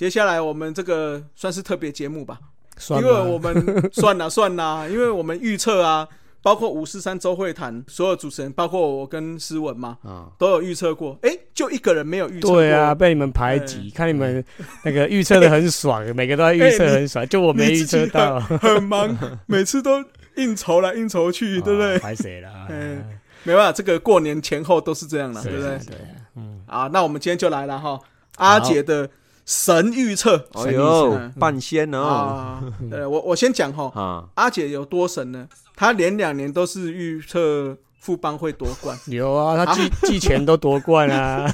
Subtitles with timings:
[0.00, 2.40] 接下来我们这个算是特别节目吧，
[2.88, 3.36] 因为我？
[3.38, 6.08] 们算啦算啦，因为我们预测啊，
[6.40, 11.18] 包括五四三周会谈所有主持人，包括我跟诗文嘛，啊，都有预测过。
[11.20, 12.56] 哎，就一个人没有预测过。
[12.56, 14.42] 对啊，，被你们排挤，看你们
[14.82, 20.02] 那个预测的很爽， 每个都在预测很爽，就我没预测到，很忙， 每次都
[20.36, 21.98] 应酬来应酬去，对不对？
[21.98, 22.48] 排谁了？
[22.70, 23.04] 嗯
[23.42, 25.78] 没办法，这个过年前后都是这样的，对不对？
[25.86, 25.96] 对，
[26.36, 28.00] 嗯，啊，那我们今天就来了哈，
[28.36, 29.06] 阿杰的
[29.50, 32.62] 神预测哎呦嗯，半仙哦，啊。
[32.92, 35.48] 呃，我我先讲哈，啊，阿姐有多神呢？
[35.74, 38.96] 她连两年都是预测富邦会夺冠。
[39.10, 41.52] 有啊，她季季前都夺冠啊，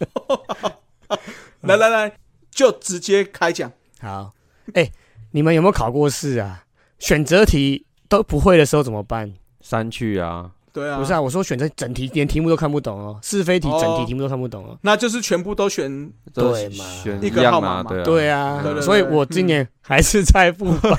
[1.62, 2.12] 来来来，
[2.50, 3.72] 就直接开讲。
[4.00, 4.34] 好，
[4.74, 4.92] 哎，
[5.30, 6.64] 你们有没有考过试啊？
[6.98, 9.32] 选择题都不会的时候怎么办？
[9.62, 14.76] 删去啊，对啊，不是啊，我说选择整题连题目都看不懂哦，是非题整题题目都看不懂哦。
[14.82, 16.84] 那就是全部都选都对嘛。
[17.02, 17.90] 选一个号码嘛。
[17.90, 20.98] 对啊，对啊对对，对所以我今年还是在复方，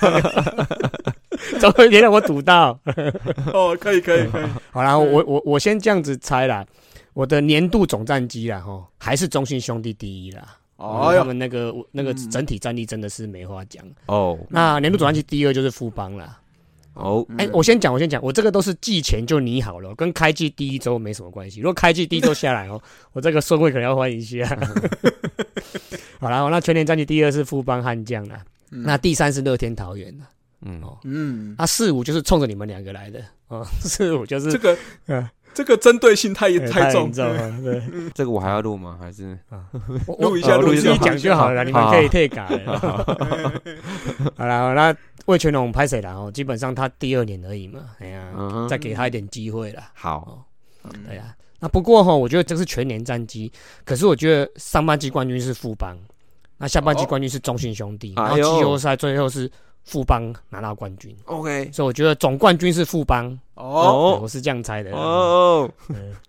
[1.60, 2.80] 总有一天让我赌到。
[3.54, 6.66] 哦，可以可以可以，好啦，我我我先这样子猜啦，
[7.14, 10.58] 我的年度总战绩啦，吼，还是中信兄弟第一啦。
[10.78, 12.30] 哦，他们那个那个嗯。
[12.32, 13.86] 整体战力真的是没话讲。
[14.08, 14.38] 哦。
[14.50, 16.40] 那年度总战绩第二就是富邦啦。
[16.98, 21.60] 哦，哎、我先讲，我先讲，我这个都是季前就拟好了，跟开季第一周没什么关系。
[21.60, 22.82] 如果开季第一周下来哦，
[23.14, 24.46] 我这个顺位可能要换一下。
[26.20, 28.84] 好啦，那全年战绩第二是富邦悍将啦，嗯。
[28.84, 30.26] 那第三是乐天桃园啦。
[30.66, 37.10] 嗯，哦，嗯，那四五就是冲着你们两个来的哦， 四五就是这个嗯这个针对性太哎太重。
[37.10, 37.82] 了，对，
[38.14, 38.96] 这个我还要录吗？
[39.02, 39.36] 还是？
[40.06, 42.78] 我录一下我录一下我自己讲就好了，你们可以退改了。
[42.78, 42.98] 好。
[44.46, 46.14] 了，那魏全龙拍谁了？
[46.14, 48.32] 哦，基本上他第二年而已嘛，哎呀，
[48.70, 49.90] 再给他一点机会啦。
[49.96, 50.46] 好？
[51.08, 53.52] 对呀、那不过哈，我觉得这是全年战绩，
[53.84, 55.98] 可是我觉得上半季冠军是富邦，
[56.58, 57.08] 那下半季哦。
[57.08, 59.50] 冠军是中信兄弟，然后季后赛最后是
[59.88, 64.98] 富邦拿到冠军，OK，所以我觉得总冠军是富邦，哦，对我是这样猜的啦。
[64.98, 65.72] 哦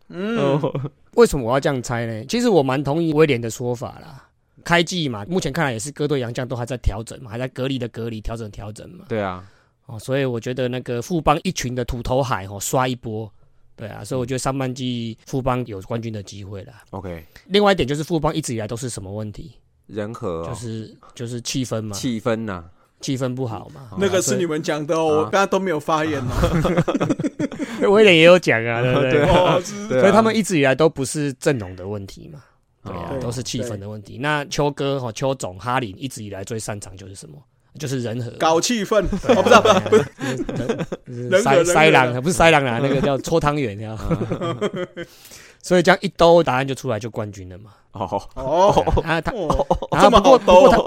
[0.08, 2.24] 嗯，哦，为什么我要这样猜呢？
[2.26, 4.24] 其实我蛮同意威廉的说法啦。
[4.64, 9.06] 开季嘛，目前看来也是各队洋将都还在调整嘛，还在隔离的隔离，调整调整嘛。
[9.08, 9.44] 对啊，
[9.86, 13.28] 哦，所以我觉得那个富邦一群的土头海哦刷一波，
[13.74, 16.72] 对啊，所以我觉得上半季富邦有冠军的机会了。
[16.90, 19.54] OK，另外一点就是富邦一直以来都是什么问题？
[19.86, 20.48] 人和哦。
[20.48, 22.64] 就是就是气氛嘛，气氛呐，
[23.00, 23.90] 气氛不好嘛。
[23.98, 26.30] 那个是你们讲的哦，我啊刚刚都没有发言哦。
[27.90, 29.00] 威廉也有讲啊， 对不
[29.88, 30.00] 对？
[30.00, 32.40] 所以他们一直以来都不是阵容的问题嘛，
[32.84, 34.18] 对啊，哦都是气氛的问题。
[34.18, 37.36] 那邱哥哈邱总哈林一直以来最擅长就是什么？
[37.78, 38.30] 就是人和。
[38.32, 43.96] 搞气氛，哦，不是不是不是，人和塞塞狼不是塞狼啊，那个叫搓汤圆，呀。
[45.62, 47.70] 所以这样一兜，答案就出来，就冠军了嘛。
[47.98, 50.78] 哦哦，啊，他哦然后不过不过他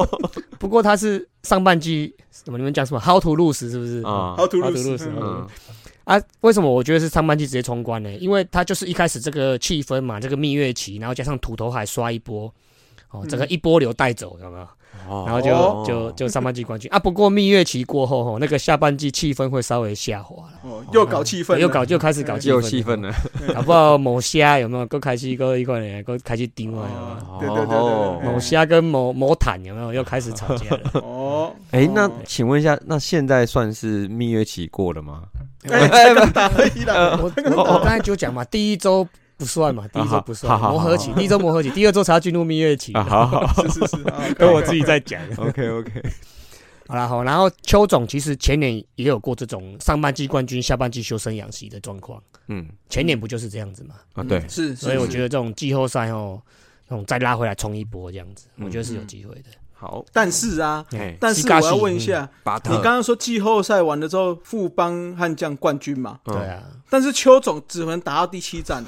[0.59, 2.57] 不过他是上半季什么？
[2.57, 4.01] 你们讲什么？How to lose 是不是？
[4.03, 5.47] 啊 How to lose
[6.03, 8.11] 啊，为什么我觉得是上半季直接冲关呢？
[8.16, 12.51] 因为他就是一开始这个气氛嘛，这个蜜月期，然后加上土头海刷一波，
[13.11, 14.67] 哦，整个一波流带走，有没有？
[15.07, 15.24] 哦。
[15.28, 17.00] 然后就就就上半季冠军啊。
[17.00, 23.13] 不过蜜月期过后，吼，那个下半季气氛会稍微下滑了，哦，又搞气氛了，又搞就开始搞气又氛，气氛了，
[23.56, 24.85] 搞不好某虾有没有？
[24.85, 29.94] 够开始够一块人，够开始盯了，有没有哦，对对对对某虾跟某某坦有没有？
[29.94, 30.79] 又开始吵架了？
[31.02, 32.12] 哦，哎，那哦。
[32.25, 35.23] 请问一下，那现在算是蜜月期过了吗？
[35.69, 39.08] 哎，才刚打而已啦，我我我刚才就讲嘛，第一周
[39.41, 42.94] 不算嘛，第一周不算磨合期，第一周磨合期，第二周才要进入蜜月期。
[42.94, 45.19] 啊，好好 是是是，啊 跟我自己在讲。
[45.35, 45.91] ，OK OK，
[46.88, 52.68] 好啦，好，然后邱总其实前年也有过这种上半季冠军、下半季休生养息的状况，嗯。
[52.88, 53.96] 前年不就是这样子嘛？
[54.13, 56.40] 啊对，是，所以我觉得，这种季后赛哦，
[56.88, 59.46] 那种再拉回来冲一波这样子，嗯我觉得是有机会的。
[59.73, 62.29] 好，但是啊，哎，但是我要问一下，
[62.66, 66.20] 你刚刚说季后赛完了之后，富邦悍将冠军嘛？
[66.26, 68.85] 嗯对，啊，但是邱总只能打到第七战，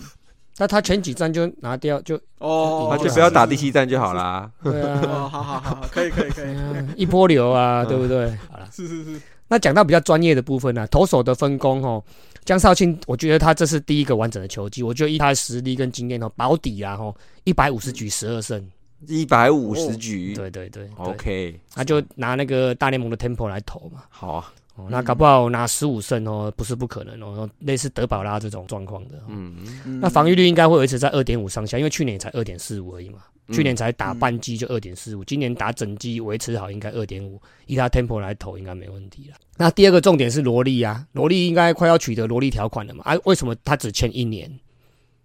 [0.58, 4.50] 那他前几站就拿掉，就哦，他就不要打第七站就好啦。
[4.64, 6.56] 对哦，啊，好好好，好可以可以可以，
[6.96, 8.30] 一波流啊，对不对？
[8.52, 12.04] 好了，是是是，那讲到比较专业的部分呢、啊，投手的分工哦，
[12.46, 17.16] 江少庆，我觉得他这是第一个完整的球季，我觉得以他的实力跟经验哦，保底啊，吼，
[17.46, 18.64] 一百五十局十二胜，
[19.08, 29.24] 一百五十局对对对对，OK，他就拿那个大联盟的 Temple 来投嘛，好啊，哦，那搞不好拿十五胜哦，不是不可能哦，类似德保拉这种状况的、哦。
[29.28, 29.56] 嗯，
[29.86, 39.38] 嗯那防御率应该会维持在二点五上下，因为去年才二点四五而已嘛，嗯去年才打半季就二点四五，今年打整季维持好应该二点五，以他 tempo 来投应该没问题了。
[39.58, 43.04] 那第二个重点是罗莉啊，罗莉应该快要取得罗莉条款了嘛？
[43.06, 44.52] 啊，为什么他只签一年？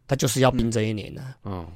[0.06, 1.66] 他就是要拼这一年呢、嗯，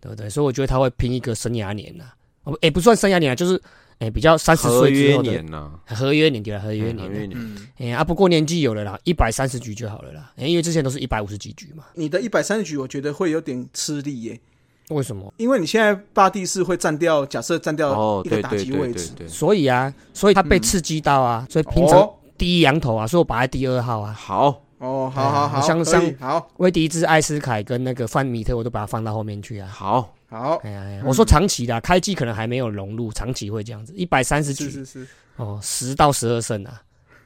[0.00, 0.30] 对不对？
[0.30, 2.12] 所以我觉得他会拼一个生涯年呐、
[2.44, 3.60] 哦，也，不算生涯年啊，就是
[4.02, 7.14] 哎比较三十合约岁之后的年呐，合约年对了，合约合年的。
[7.14, 10.32] 约年，嗯，哎啊，不过年纪有了啦，一百三十局就好了啦。
[10.36, 11.84] 哎，因为之前都是一百五十几局嘛。
[11.94, 14.40] 你的一百三十局，我觉得会有点吃力耶，
[14.88, 15.32] 为什么？
[15.36, 24.12] 因为你现在霸地是会占掉，假设占掉哦，一个打对对对击位置，所以啊，所以他被嗯刺激到啊，所以平常哦第一羊头啊，所以我摆在第二号啊。
[24.12, 29.68] 好，哦，好好好，像像好威迪兹、艾斯凯跟那个范米特，我都把它放到后面去啊。
[29.68, 34.64] 好，好，哎呀，哎呀嗯我说长期的啊、开季可能还没有融入，长期会这样子，一百三十局。
[34.64, 34.84] 是是。
[35.04, 35.06] 是，
[35.36, 36.82] 哦，十到十二胜啊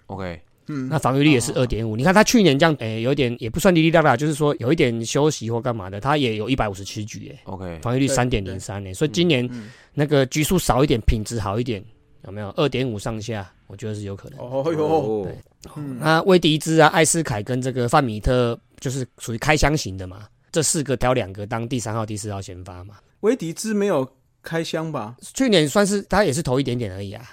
[0.09, 0.87] ，OK，嗯。
[0.91, 1.97] 那，防御率也是二点五。
[1.97, 9.71] 你看他去年这样，哎，有点也不算滴滴答答，就是说有一点休息或干嘛的，他也有一百五十七局，哎，OK，防御率对三点零三，哎，所以今年嗯。
[9.95, 11.83] 那个局数少一点，品质好一点，
[12.27, 13.51] 有没有二点五上下？
[13.67, 14.39] 我觉得是有可能。
[14.39, 15.39] 哦哟，哦对
[15.77, 22.97] 嗯，那威迪兹啊、艾斯凯跟这个范米特就是属于开箱型的嘛，这四个挑两个当第三号、第四号先发嘛。
[23.21, 24.09] 威迪兹没有
[24.43, 25.17] 开箱吧？
[25.35, 27.25] 去年算是他也是投一点点而已啊，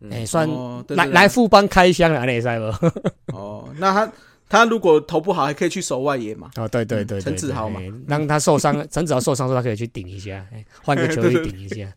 [0.00, 2.64] 嗯哎、算哦对对对来来富邦开箱了，那也赛不？
[3.36, 4.12] 哦，那他
[4.48, 6.50] 他如果投不好，还可以去守外野嘛？
[6.56, 11.92] 哦，对对对对，陈子豪嘛对，让他受伤，陈子豪受伤之后，他可以去顶一下，哎换个球 去顶一下。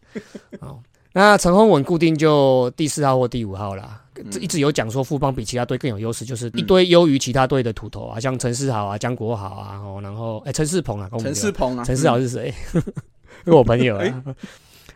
[0.60, 0.82] 哦，
[1.14, 4.02] 那陈宏文固定就第四号或第五号啦。
[4.30, 12.54] 这一直有讲说富邦比其他队更有优势，就是一堆优于其他队的土头啊，像陈世豪啊、江国豪啊，哦，然后哎陈世鹏啊，陈世鹏啊，陈世豪是谁？
[13.46, 14.24] 是我朋友哎啊。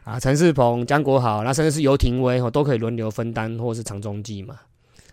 [0.03, 4.55] 啊，陈世鹏、江国豪，那甚至是游廷威哦，都可以轮流分担或是长中继嘛。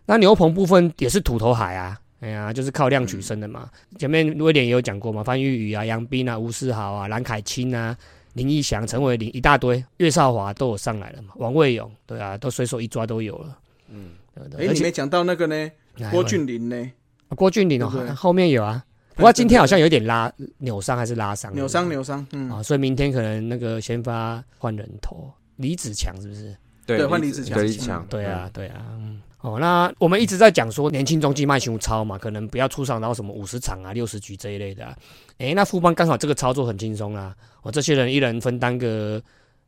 [0.06, 3.70] 那牛棚部分也是土头海啊，哎呀，就是靠量取胜的嘛。
[3.96, 7.96] 前面威廉也有讲过嘛，范玉宇啊、杨斌啊、吴世豪啊、蓝凯钦啊、
[8.34, 13.58] 林义祥、陈伟林一大堆，岳少华都有上来了嘛，王卫勇对啊，都随手一抓都有了。
[13.88, 14.66] 嗯，哎，对？
[14.66, 15.54] 而且你没讲到那个呢？
[16.00, 16.90] 哎郭俊霖呢？
[17.30, 18.84] 郭俊霖哦后面有啊，
[19.14, 21.52] 不过今天好像有点拉扭伤还是拉伤？
[21.54, 26.56] 扭伤扭伤，嗯，啊，所以明天可能那个先发换人头，李子强是不是？
[26.86, 28.86] 对对换李子强对李子强，对啊，对啊。
[28.92, 34.94] 嗯哦，那我们一直在讲说年轻中继卖熊超嘛，可能不要出场到什么五十场啊、六十局这一类的、啊。
[35.38, 39.22] 诶，那富邦刚好这个操作很轻松啦，我、这些人一人分担个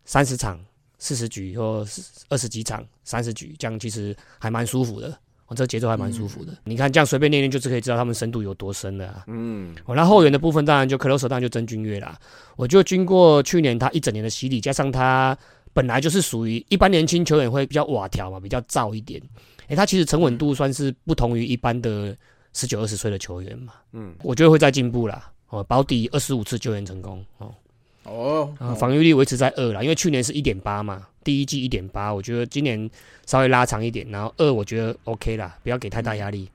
[0.04, 0.60] 三十场、
[0.98, 1.86] 四十局或
[2.28, 5.16] 二十几场、三十局，这样其实还蛮舒服的。
[5.46, 6.52] 我、这节奏还蛮舒服的。
[6.64, 9.24] 你看这样随便练练，就是可以知道他们深度有多深了啊。
[9.26, 12.18] 嗯，哦，那后援的部分当然就 close 当然就曾君越啦。
[12.56, 15.36] 我就经过去年他一整年的洗礼，加上他
[15.72, 19.20] 本来就是属于一般年轻球员会比较瓦条嘛，比较燥一点。
[19.68, 22.16] 诶，他其实沉稳度算是不同于一般的
[22.52, 23.74] 十九二十岁的球员嘛。
[23.92, 25.30] 嗯，我觉得会再进步啦。
[25.48, 27.54] 哦，保底二十五次救援成功哦，
[28.04, 32.90] 哦，啊，防御率维持在二啦，因为去年是一点八嘛，第一季一点八，我觉得今年
[33.26, 36.48] 稍微拉长一点，然后二我觉得 OK 啦，不要给太大压力。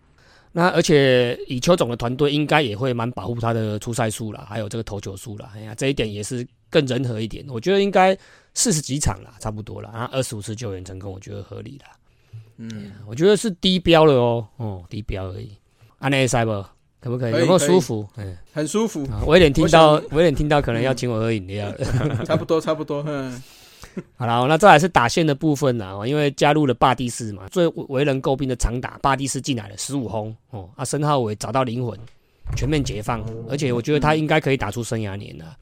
[0.51, 7.45] 那而且以邱总的团队应该也会蛮保护他的出赛数啦，还有这个投球数啦，哎呀，这一点也是更人和一点。
[7.49, 8.17] 我觉得应该
[8.57, 11.92] 四十几场啦，差不多了，然后二十五次救援成功，我觉得合理啦。
[12.57, 15.51] 嗯，我觉得是低标了哦，哦，低标而已。
[16.00, 16.51] 安内塞不？
[17.00, 17.31] 可不可以？
[17.33, 18.07] 可以有没有舒服？
[18.18, 22.25] 嗯，很舒服，我有点听到我，有点听到可能要请我喝饮料了。
[22.25, 23.39] 差不多差不多，嗯，
[24.18, 31.96] 好了，那再来是打线的部分啦，哦因为加入了霸地士嘛，最为人诟病的长打霸地士进来了十五轰哦，啊，申浩伟找到灵魂，
[32.55, 35.55] 全面解放，而且我觉得他应该可以打出生涯年了。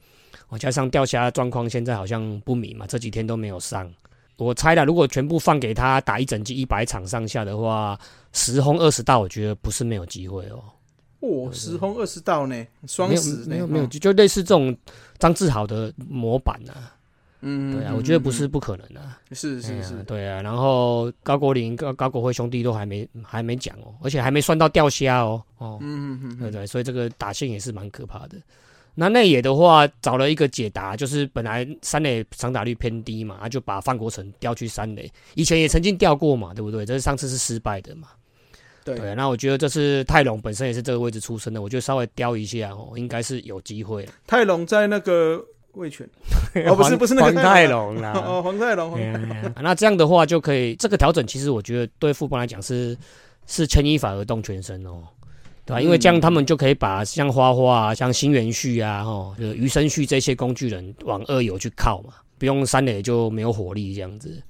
[0.48, 3.92] 哦，加上钓虾状况现在好像不明嘛，这几天都没有上。
[4.36, 7.98] 我猜了，如果全部放给他打一整季一百场上下的话，
[8.32, 10.62] 十轰二十道，我觉得不是没有机会哦。
[11.20, 14.76] 哦，十轰二十道呢，双十呢，没有没有，哦，就就类似这种
[15.18, 16.92] 张志豪的模板啊，
[17.40, 19.18] 嗯，对啊，嗯我觉得不是，不可能啊。
[19.30, 28.36] 嗯是是是，对啊，然后高国林、高高国辉兄弟都还没还没讲哦，而且还没算到钓虾哦，哦，嗯嗯嗯，对对，所以这个打线也是蛮可怕的。
[28.98, 36.84] 那内野的话，找了一个解答，就是本来三垒长打率偏低嘛，他就把范国成调去三垒，以前也曾经调过嘛，对不对？
[36.84, 38.08] 这是上次是失败的嘛。
[38.84, 44.08] 对，对，那我觉得这次泰隆本身也是这个位置出身的，我觉得稍微雕一下哦，应该是有机会。
[44.26, 46.08] 泰隆在那个味全，
[46.66, 48.98] 哦不是不是那个黄泰泰隆隆啦， 哦，黄泰隆，
[49.60, 52.96] 那这样的话就可以，这个调整其实我觉得对富邦来讲是
[53.46, 55.02] 是牵一发而动全身哦，
[55.66, 64.40] 对吧、因为这样他们就可以把像花花啊、像新元旭啊、哦，就余生旭这些工具人往二游去靠嘛，不用三垒就没有火力这样子。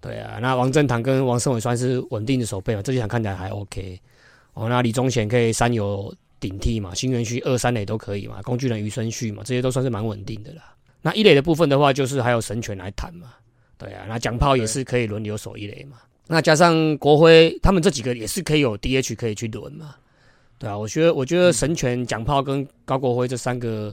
[0.00, 4.00] 对啊，那王振堂跟王胜伟算是稳定的守备嘛，这几场看起来还 OK。
[4.54, 10.74] 哦，那李宗贤可以三游顶替嘛，新元旭二三垒都可以嘛，工具人余生旭嘛，这些都算是蛮稳定的啦。
[11.00, 13.28] 那一垒的部分的话，就是还有神权来谈嘛。
[13.78, 15.98] 对啊，那蒋炮也是可以轮流守一垒嘛。
[16.26, 19.94] 那加上国辉，他们这几个也是可以有 DH 可以去轮嘛。
[20.58, 23.92] 对啊，我觉得我觉得神权、蒋炮跟高国辉这三个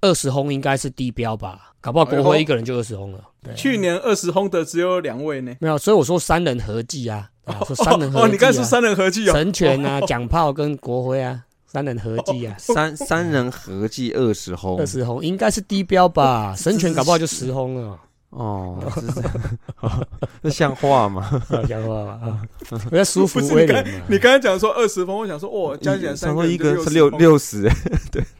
[0.00, 3.20] 二十轰应该是低标吧，搞不好国辉一个人就二十轰了。
[3.56, 5.54] 去年二十轰的只有两位呢。
[5.60, 9.32] 没有，所以我说三人合计啊，啊说三人合计、啊哦，你刚才说三人合计哦。
[9.32, 16.54] 神拳啊、蒋炮跟国辉啊，三人合计啊，三三人合计二十轰二十轰应该是低标吧？
[16.56, 17.98] 神拳搞不好就十轰了。
[18.32, 19.32] 哦， 是这样。
[20.42, 21.22] 这像话吗？
[21.52, 22.42] 啊，讲话吧啊，
[22.90, 24.06] 比较舒服不是你刚威廉嘛。
[24.08, 27.70] 你刚才讲说二十分，我想说哦，加起来三个一个是60六轰六十，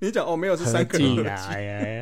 [0.01, 1.37] 你讲哦没有是三个合计人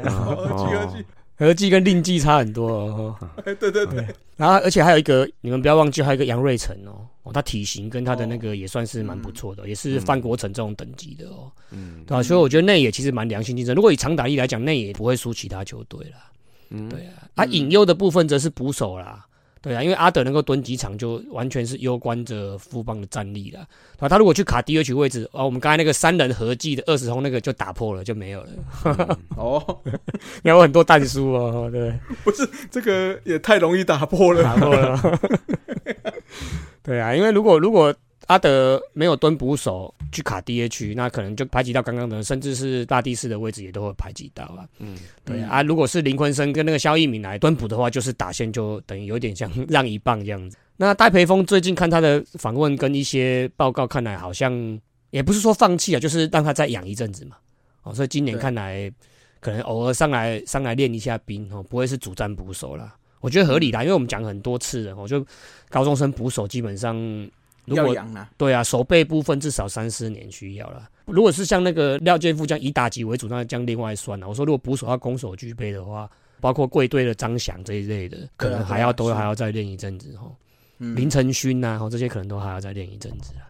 [0.04, 1.04] 合计合计，
[1.36, 3.16] 合计跟令计差很多哦。
[3.44, 4.06] 哎对对对，
[4.36, 12.04] 然后，而且还有一个，你们不要忘记，还有一个杨瑞成哦，哦，他体型跟他的那个也算是蛮不错的，也是范国成这种等级的哦，嗯。
[12.06, 13.74] 对吧、所以我觉得内野其实蛮良性竞争。
[13.74, 16.30] 如果以长打力来讲，内野不会输其他球队啦。
[16.70, 19.26] 嗯，对啊，啊，引诱的部分则是捕手啦。
[19.62, 23.58] 对啊，因为阿德能够蹲几场，就完全是攸关着富邦的战力了。
[23.96, 29.18] 对吧、他如果去卡 DH 位置，哦，我们刚才那个三人合计的二十轰那个就打破了，就没有了。
[29.36, 29.80] 哦，
[30.44, 31.92] 有很多弹书哦，对，
[32.24, 34.42] 不是这个也太容易打破了。
[34.42, 35.20] 打破了。
[36.82, 37.94] 对啊，因为如果如果
[38.30, 44.62] 阿德没有蹲捕手去卡 DH，那可能就排挤到刚刚的，甚至是大地士的位置也都会排挤到啊。
[44.78, 50.56] 嗯，对啊，啊如果是林坤生跟那个肖一鸣来蹲捕的话，就是打线就等于有点像让一棒这样子。
[50.76, 57.34] 那戴培峰最近看他的访问跟一些报告，看来好像也不是说放弃啊，就是让他再养一阵子嘛。
[57.82, 58.88] 哦，所以今年看来
[59.40, 62.94] 可能偶尔上来上来练一下兵哦，不会是主战捕手啦。
[63.20, 65.26] 我觉得合理啦，因为我们讲很多次了，我就
[65.68, 66.96] 高中生捕手基本上
[67.76, 70.88] 如养啊，对啊，手背部分至少三四年需要了。
[71.06, 74.28] 如果是像那个廖建富这样以打击为主，那这样另外算了。
[74.28, 76.08] 我说如果捕手要攻守俱备的话，
[76.40, 80.32] 包括贵队的张翔这一类的，可能还要都还要再练一阵子哦。
[80.78, 83.44] 嗯林承勋呐，哦这些可能都还要再练一阵子啊。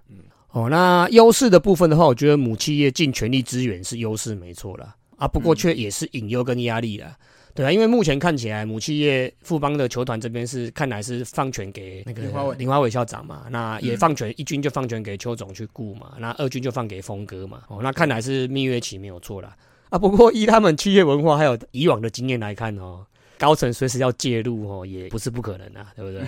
[0.51, 4.97] 哦，那优势的部分的话，我觉得母企业尽全力支援是优势没错了。
[5.17, 7.17] 啊，不过却也是隐忧跟压力啦。
[7.61, 17.63] 对啊，因为目前看起来母企业富邦的球团这边是看来是放权给那个林华伟林华伟校长嘛，那也嗯放权、一军就放权给邱总去顾嘛，那二军就放给峰哥嘛。
[17.69, 19.55] 哦，那看来是蜜月期没有错啦。
[19.91, 23.05] 啊，不过依他们企业文化还有以往的经验来看哦，
[23.37, 26.27] 高层随时要介入哦，也不是不可能啊，对不对？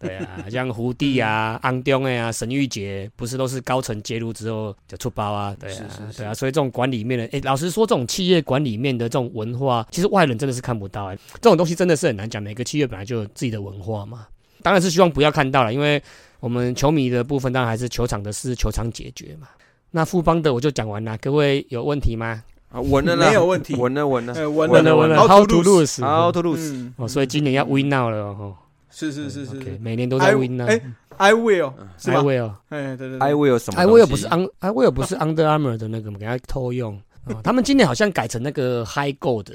[0.00, 5.54] 对啊，像胡弟啊、安东的啊、沈玉杰，不是都是高层介入之后就出包啊？
[5.60, 12.42] 对啊，是是是对啊，所以这种管理面的，哎，老实说，这种企业管理面的这种文化，其实外人真的是看不到哎、这种东西真的是很难讲。
[12.42, 14.26] 每个企业本来就有自己的文化嘛，
[14.62, 16.02] 当然是希望不要看到了，因为
[16.40, 19.48] 我们球迷的部分当然还是球场的事，球场解决嘛。
[19.90, 22.42] 那富邦的我就讲完了，各位有问题吗？
[22.70, 25.56] 啊，稳了啦，没有问题稳了稳了，呃，稳问了稳了，How，How to？
[26.00, 28.54] 好，to lose，嗯，哦，所以今年要 win now 了哦。
[28.90, 30.60] 是是是是每年都在 win。
[30.60, 30.80] 哎
[31.16, 32.52] ，I will 是 I？will。
[32.70, 37.00] 哎，对对，I，will 什么？I will 不是 Un I will 不是 Under Armour 的那个，给他偷用。
[37.26, 39.46] 哦他们今年好像改成那个 High Gold，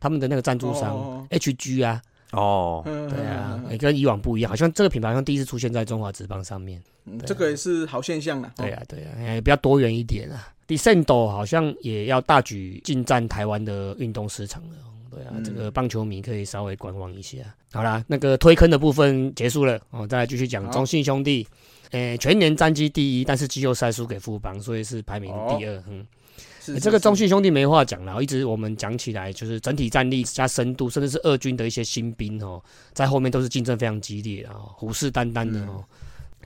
[0.00, 6.82] 他们的那个赞助商哦 HG 啊，哦，嗯对啊，跟以往不一样，好像这个品牌好像第一次出现在中华职棒上面。
[7.04, 8.52] 嗯这个也是好现象啊。
[8.56, 10.48] 对啊，对啊，哎，比较多元一点啊。
[10.68, 14.76] Descendo 好像也要大举进占台湾的运动市场了。
[15.12, 17.38] 对啊，嗯这个棒球迷可以稍微观望一下。
[17.72, 21.46] 好啦，那个推坑的部分结束了，哦，再来继续讲中信兄弟。
[21.90, 25.82] 诶，全年战绩第一，但是季后赛输给富邦，所以是排名第二。
[25.86, 26.06] 嗯，
[26.58, 32.62] 是欸这个中信兄弟没话讲了，一直我们讲起来就是整体战力加深度，甚至是二军的一些新兵哦，
[32.94, 35.84] 在后面都是竞争非常激烈啊，虎视眈眈的哦。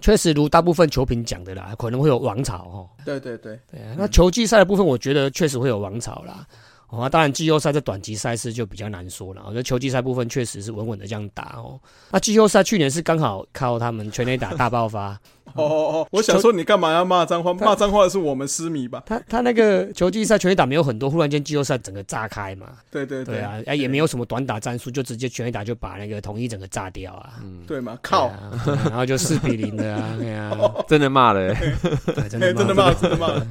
[0.01, 2.91] 确实如大部分球评讲的啦，可能会有王朝哦。
[3.05, 6.45] 对对对，对啊，那球季赛的部分，我觉得确实会有王朝啦。
[6.89, 9.43] 哦，那当然季后赛这短期赛事就比较难说了。
[9.45, 11.79] 我觉得球季赛部分确实是稳稳的这样打哦。
[12.11, 15.19] 那季后赛去年是刚好靠他们全垒打大爆发，
[15.55, 17.53] 哦哦哦，我想说你干嘛要骂脏话？
[17.55, 19.03] 骂脏话的是我们失迷吧？
[19.05, 22.69] 他他那个球季赛全垒打没有很多，忽然间季后赛整个炸开嘛。
[22.91, 27.35] 对对对啊，哎也没有什么短打战术，就直接全垒打就把那个统一整个炸掉啊。
[27.43, 27.99] 嗯，对嘛？
[28.01, 33.43] 靠，啊，啊然后就四比零的啊，对啊， 真的骂了真哎，的真的骂，真的骂。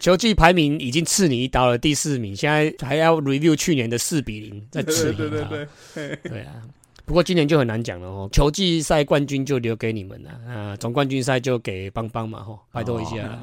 [0.00, 5.28] 球季排名已经刺你一刀了，第四名，现在还要 review 去年的四比零， 再对刺你一刀。
[5.28, 6.62] 对对对对，对啊，
[7.04, 8.28] 不过今年就很难讲了哦。
[8.32, 13.38] 球季赛冠军就留给你们了，啊，总冠军赛就给邦邦嘛，吼，拜托一下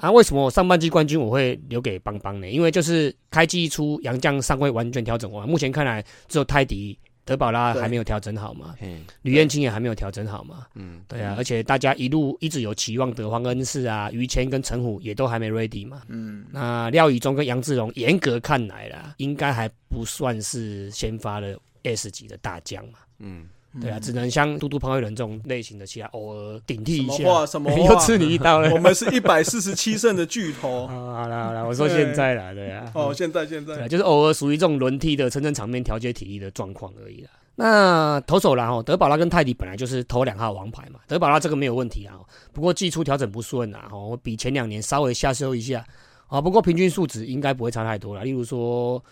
[0.00, 2.48] 啊，为什么我上半季冠军我会留给邦邦呢？
[2.48, 6.96] 因为就是开季一出，杨将尚未完全调整完，目前看来只有泰迪、
[7.28, 10.66] 德保拉还没有调整好嘛，嘿，吕燕青也还没有调整好嘛。
[10.74, 16.00] 嗯，对啊，而且大家一路一直有期望的黄恩赐啊、于谦跟陈虎也都还没 ready 嘛。
[16.08, 23.00] 嗯，那廖宇中跟杨志荣，严格看来啦，应该还不算是先发的 S 级的大将嘛。
[23.18, 23.46] 嗯，
[23.80, 27.16] 对啊，只能像嘟嘟胖友人这种类型的起来偶尔顶替一下。
[27.16, 27.96] 什么话什么又话？
[28.00, 28.70] 吃你一刀了。
[28.74, 30.84] 我们是一百四十七胜的巨头。
[30.90, 37.30] 啊，好了好了，我说现在啦，对啊，哦，现在现在对啊，就是偶尔属于这种轮替的撑撑场面、调节体力的状况而已啦。
[37.56, 42.14] 那投手啦，哦，德保拉跟泰迪本来就是投两号王牌嘛，德保拉这个没有问题啊，
[42.52, 45.84] 不过季初调整不顺啊，哦，比前两年稍微下修一下
[46.28, 48.22] 啊，不过平均数值应该不会差太多了。
[48.22, 49.02] 例如说，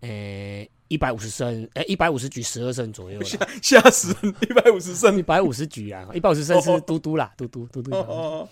[0.00, 3.26] 诶，一百五十胜，诶，一百五十局十二胜左右啦，
[3.62, 5.22] 吓吓死人，一百五十胜一。
[5.22, 8.06] 百五十局啊，一百五十胜是嘟嘟啦，嘟嘟嘟嘟哦。
[8.08, 8.48] 哦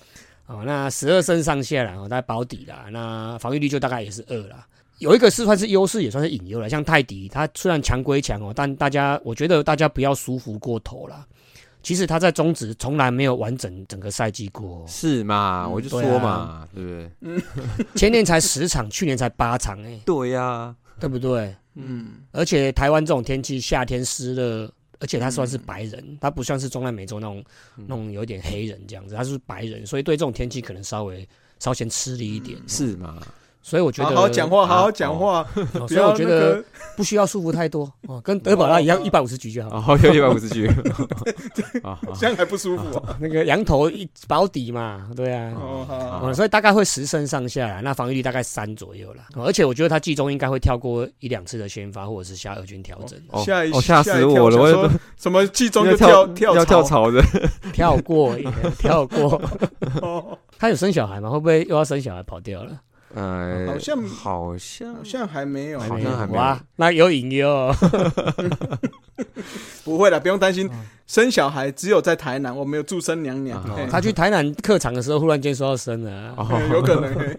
[0.46, 4.66] 哦，那十二胜上下啦，哦，大概保底啦，那防御率就大概也是二啦。
[4.98, 6.68] 有一个是算是优势，也算是隐忧了。
[6.68, 11.26] 像泰迪，他虽然强归强哦，但大家我觉得大家不要舒服过头啦。
[11.82, 15.64] 其实他在中职从来没有完整整个赛季过，是嘛？
[15.66, 17.44] 嗯我就说嘛，对不对？
[17.94, 21.54] 前年才十场，去年才八场，哎，对呀，对不对？
[21.74, 27.44] 嗯，而且台湾这种天气，夏天湿热，而且他算是白人，他不像是中南美洲那种
[27.76, 31.26] 那种有点黑人这样子，他是白人，所以对这种天气可能稍微
[31.58, 32.58] 稍显吃力一点。
[32.66, 33.22] 是嘛？
[33.62, 35.46] 所以我觉得好好讲话，好好讲话，
[35.86, 36.62] 所以我觉得
[36.96, 39.76] 不需要束缚太多哦，跟 德保拉一样，一百五十局就好。
[39.92, 40.66] 哦，有一百五十局。
[41.84, 43.16] 啊，这样还不舒服啊。
[43.20, 49.24] 那个羊头一保底嘛，对啊，哦，所以大概会十胜上下啦，那防御率大概三左右啦。
[49.34, 54.56] 哦而且我觉得他季中应该会跳过一两次的先发，或者是下二军调整，哦吓一哦吓死我了！
[54.56, 57.04] 我说什么季中就跳跳要跳槽？
[57.06, 57.22] 槽的，
[57.72, 58.34] 跳过
[58.78, 59.40] 跳过。
[60.00, 61.30] 哦他有生小孩吗？
[61.30, 62.72] 会不会又要生小孩跑掉了？
[63.14, 67.74] 呃，好像好像好像还没有，好像还没有哇，那有隐忧哦。
[69.84, 70.86] 不会的，不用担心嗯。
[71.06, 76.36] 生小孩只有在台南，我没有祝生娘娘他去台南客场的时候，忽然间说要生了
[76.70, 77.36] 有可能。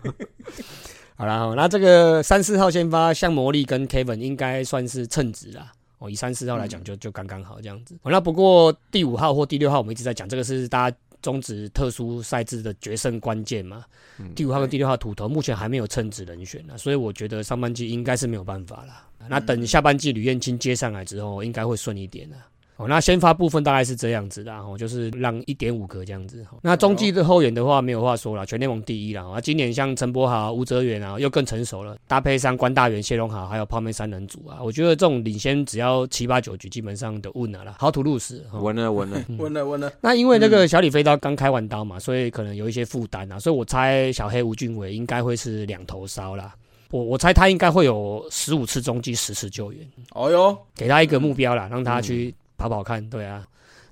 [1.16, 5.72] 好啦，哦那这个三四号先发，像魔力跟 Kevin 应该算是称职啦。
[6.00, 7.96] 哦，以三四号来讲就，就刚刚好这样子。
[8.01, 13.86] 哦，那不过第五号或第六号，我们一直在讲，这个是大家中职特殊赛制的决胜关键嘛。
[14.20, 19.08] 嗯第五号跟第六号土头目前还没有称职人选呢，所以我觉得上半季应该是没有办法啦。
[19.28, 22.36] 那等下半季吕彦青接上来之后，应该会顺一点的。
[22.82, 26.41] 哦，那先发部分大概是这样子的，哦，就是让一点五个这样子。
[26.52, 29.30] 哦那中继的后援的话没有话说了，全联盟第一了。
[29.30, 38.44] 啊，今年像陈柏豪、吴哲源啊，又更成熟了，搭配上关大元、谢龙豪还有泡面三人组啊，我觉得这种领先只要七八九局，基本上都稳了啦，好土路死。
[38.52, 46.54] 哦闻了稳了，稳了 稳了，那因为那个小李飞刀刚开完刀嘛，所以可能有一些负担啊，所以我猜小黑吴俊伟应该会是两头烧啦。
[46.89, 49.80] 我我猜他应该会有十五次中继，十次救援，
[50.12, 53.08] 哦哟，给他一个目标啦，让他去跑跑看。
[53.10, 53.45] 对啊，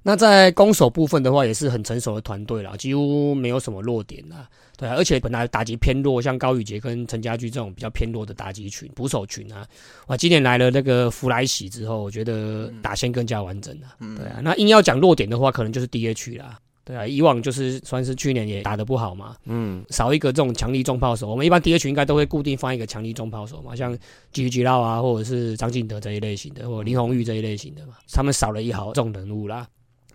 [0.04, 4.48] 那在攻守部分的话，也是很成熟的团队啦，几乎没有什么弱点啦。
[4.78, 9.68] 对啊，而且本来打击偏弱，像高宇杰跟陈家驹这种比较偏弱的打击群、捕手群啊，
[10.08, 13.88] 哇，今年来了那个弗莱喜之后，我觉得打线更加完整了。
[14.00, 16.58] 嗯对啊，那硬要讲弱点的话，可能就是 DH 啦。
[16.90, 21.30] 对啊，以往就是算是去年也打得不好嘛，嗯，少一个这种强力重炮手。
[21.30, 23.96] 我们一般 DH 应该都会固定放一个强力重炮手嘛，像
[24.32, 29.68] 吉吉绕啊，或者是张敬德这一类型的，或者林红玉这一类型的嘛，他们少了一号这种人物啦。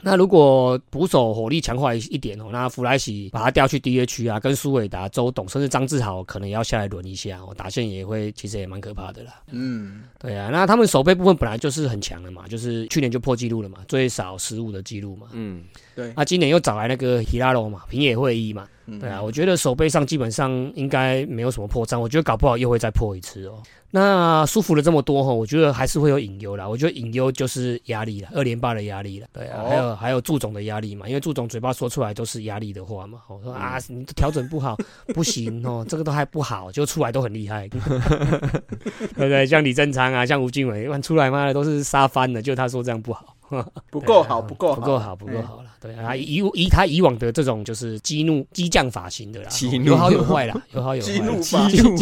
[0.05, 9.41] 那如果捕手火力强化一一点哦，那弗莱西把他调去 DH 啊，跟苏伟达、周董甚至张志豪可能也要下来轮一下哦，打线也会其实也蛮可怕的啦。
[9.51, 15.29] 嗯，对啊，那他们守备部分本来就是很强的嘛，就是去年就破纪录了嘛，最少失误的纪录嘛。
[15.33, 15.65] 嗯，
[15.97, 23.63] 对，那今年又找来那个希拉罗嘛，平野会议嘛，嗯对啊，我觉得手背上基本上应该没有什么破绽，我觉得搞不好又会再破一次哦。
[23.91, 26.69] 那舒服了这么多哈，我觉得还是会有隐忧啦。
[26.69, 33.21] 我觉得隐忧就是压力了，二连霸的压力了，对啊，哦还有还有祝总的压力嘛，因为祝总嘴巴说出来都是压力的话嘛。
[33.29, 34.77] 我说啊，嗯你调整不好，
[35.15, 39.47] 不行哦，这个都还不好，就出来都很厉害， 对不对？
[39.47, 43.37] 像李正昌啊，像吴敬伟，完出来妈的都是杀翻了，就他说这样不好。
[43.91, 45.71] 不够好，不够不够好，不够好了。
[45.81, 49.51] 对啊，以以他以往的这种就是激怒激将法型的啦，
[49.85, 51.13] 有好有坏啦， 有好有坏。
[51.13, 51.97] 激怒激怒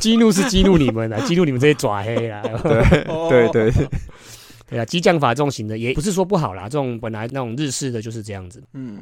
[0.00, 2.42] 激怒是激怒你们啦， 激怒你们这些爪黑啦。
[2.42, 3.88] 对对对，
[4.70, 8.62] 对啊，激将法这种型的也不是说不好啦，这种本来那种日式的就是这样子。
[8.72, 8.98] 嗯，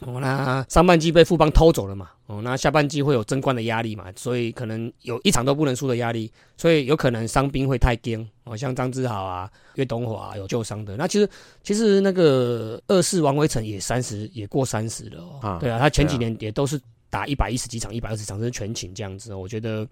[0.00, 10.96] 哦，那上半季被富邦偷走了嘛，哦，那下半季会有争冠的压力嘛，所以可能有一场都不能输的压力，所以有可能伤兵会太惊哦，像张志豪啊、岳东华、有旧伤的。
[10.96, 11.28] 那其实
[11.62, 16.80] 其实那个二世王威成也三十也过三十了哦，啊对啊，他前几年也都是
[17.10, 19.86] 打一百一十几场、一百二十场，甚至全勤这样子哦，我觉得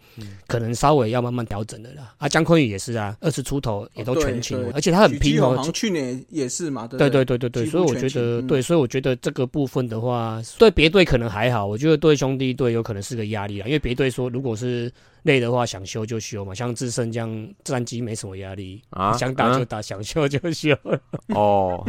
[0.47, 2.15] 可能稍微要慢慢调整的啦。
[2.19, 5.73] 啊，姜昆宇也是啊，二十出头也都全勤，而且他很拼哦好像。
[5.73, 7.49] 去年也是嘛，对不对对对？
[7.49, 14.91] 对所以我觉得对，所以我觉得这个部分的话，对别队可能还好，我觉得对兄弟队有可能是个压力啊，因为别队说如果是
[15.23, 20.77] 累的话，想休就休嘛，像智胜这样战绩没什么压力，啊想打就嗯打，想休就休，
[21.35, 21.83] 哦，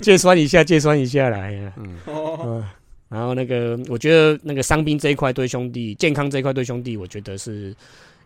[0.00, 1.72] 借酸一下，借酸一下来呀。
[1.76, 2.64] 嗯，哦，嗯，
[3.08, 7.74] 然后那个，我觉得那个伤兵这一块对兄弟健康这一块对兄弟，我觉得是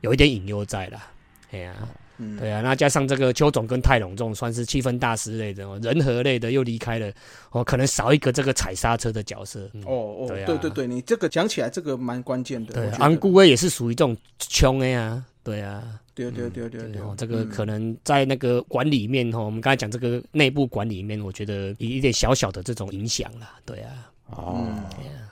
[0.01, 1.07] 有一点隐忧在啦。
[1.51, 1.75] 哎呀、
[2.19, 7.13] 嗯，对啊，那加上这个邱总跟泰隆这种算是气氛大师类的、哦，人和类的又离开了，
[7.51, 9.69] 哦，可能少一个这个踩刹车的角色。
[9.75, 15.25] 嗯、哦哦，对啊对对对，你这个讲起来这个蛮关键的，对安顾威也是属于这种穷的呀。
[15.43, 23.59] 对啊，对对对对对这个嗯可能在那个管理面哈，我们刚才讲这个内部管理面，我觉得有一点小小的这种影响啦。
[23.65, 24.67] 对啊，哦，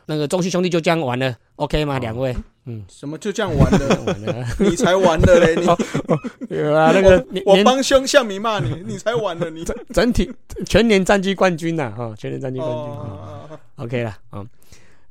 [0.06, 1.98] 那个中西兄弟就这样玩了，OK 吗？
[1.98, 2.34] 两位？
[2.64, 2.84] 嗯。
[2.88, 4.46] 什么就这样玩的， 玩了。
[4.58, 6.56] 你才玩了嘞，你。
[6.56, 9.64] 有啊，那个我帮凶向你骂你，你才玩了，你。
[9.92, 10.30] 整体
[10.66, 14.46] 全年战绩冠军呐，哈，全年战绩冠军、OK 了，嗯，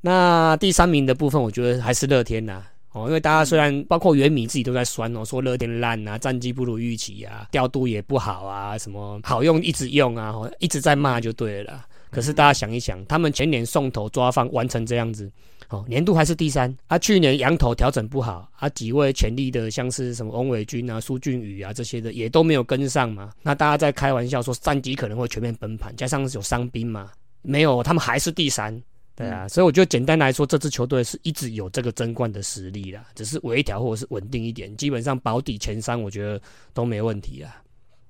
[0.01, 2.63] 那第三名的部分，我觉得还是乐天呐。
[2.93, 11.85] 哦，因为大家虽然包括原米自己都在酸哦，说乐天烂啊，战绩不如预期啊，调度也不好啊，什么好用一直用啊，哦一直在骂就对了啦。
[12.09, 15.31] 可是大家想一想，他们前年送头抓放完成这样子，
[15.69, 16.73] 哦，年度还是第三。
[16.87, 23.31] 啊，去年羊头调整不好，啊，几位潜力的像是什么翁伟军啊、苏俊宇啊这些的也都没有跟上嘛。
[23.43, 28.81] 那大家在开玩笑说战绩可能会全面崩盘，加上有伤兵嘛，没有，他们还是第三。
[29.15, 36.39] 对啊，所以我觉得简单来说，这支球队是一直有这个争冠的实力啦，只是微调或者是稳定一点，基本上保底前三，我觉得
[36.71, 37.59] 都没问题啦。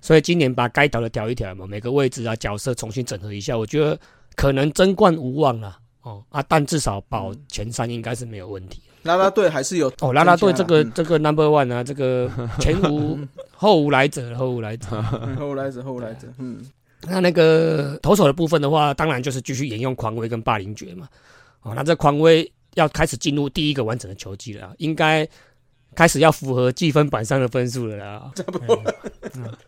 [0.02, 4.00] 所以今年把该调的调一调嘛，每个位置啊角色重新整合一下，我觉得
[4.36, 5.78] 可能争冠无望了。
[6.04, 8.82] 哦啊，但至少保前三应该是没有问题。
[9.04, 12.32] 拉拉队还是有哦，拉拉队这个嗯这个 number one 啊，这个
[12.62, 13.20] 前无
[13.52, 15.02] 后无来者，后无 来者。
[15.38, 16.62] 后无来者后无来者，嗯，
[17.02, 21.10] 那那个投手的部分的话，当然就是继续沿用狂威跟霸凌爵嘛。
[21.64, 25.28] 哦，那这狂威要开始进入第一个完整的球季了啊，应该
[25.98, 28.32] 开始要符合计分板上的分数了啦。
[28.36, 28.84] 差不多。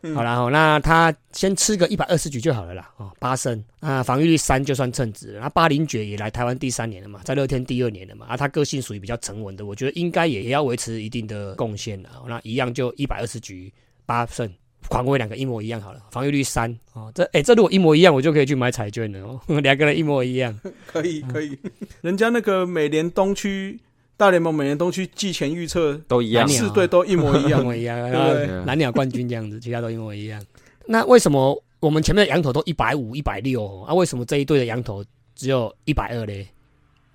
[0.04, 2.88] 嗯好啦，好，那他先吃个一百二十局就好了啦。
[2.98, 5.40] 哦，八胜啊，防御率三就算称职了。
[5.42, 12.12] 那巴林爵也来台湾第三年了嘛，在乐天第二年了嘛，啊，他个性属于比较沉稳的，我觉得应该也也要维持一定的贡献啦。
[12.22, 13.74] 哦那一样就一百二十局
[14.06, 14.48] 八胜。
[14.88, 20.58] 狂威两个一模一样好了，防御率三哦，这哎、这如果一模一样，我就可以去买彩券了哦， 两个人一模一样。
[20.88, 21.60] 可 以可以，
[22.02, 23.78] 人家那个美联东区
[24.20, 30.46] 大联盟每年东区季前预测都一样四队都一模一样 一，模一样，对蓝鸟冠军这样子，其他都一模一样。
[30.86, 33.94] 那为什么我们前面的羊头都一百五、一百六啊？
[33.94, 35.02] 为什么这一队的羊头
[35.36, 36.46] 只有一百二嘞？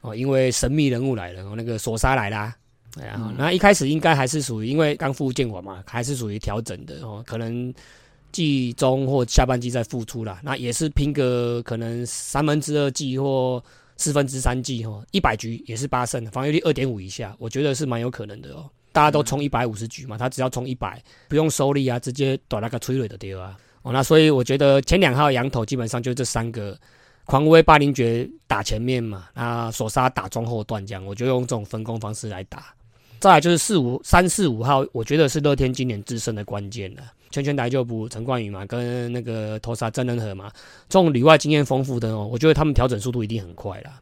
[0.00, 2.56] 哦，因为神秘人物来了，哦、那个索沙来啦。
[2.98, 7.74] 哎呀、那一开始应该还是属于因为刚复健完嘛，还是属于调整的哦，可能
[8.32, 10.40] 季中或下半季再复出啦。
[10.42, 13.62] 那也是拼个可能三分之二季或
[13.96, 18.68] 四分之三季哈，一百局也是八胜，防御率二点五以下，我觉得是蛮有可能的哦。
[18.92, 23.57] 大家都冲一百五十局嘛，他只要冲一百，不用收力啊，直接短那个催泪的丢啊。
[23.83, 26.78] 哦，那所以我觉得前两号羊头基本上就这三个，
[27.24, 32.74] 狂威、霸凌爵打前面嘛，那索杀打中后段这样，我就用这种分工方式来打。
[33.20, 37.03] 再来就是四五三四五号，我觉得是乐天今年制胜的关键了。
[37.31, 40.53] 圈圈台就补陈冠宇嘛，跟那个投杀郑仁和嘛，
[40.88, 44.00] 这种里外经验丰富的哦，我觉得他们调整速度一定很快啦。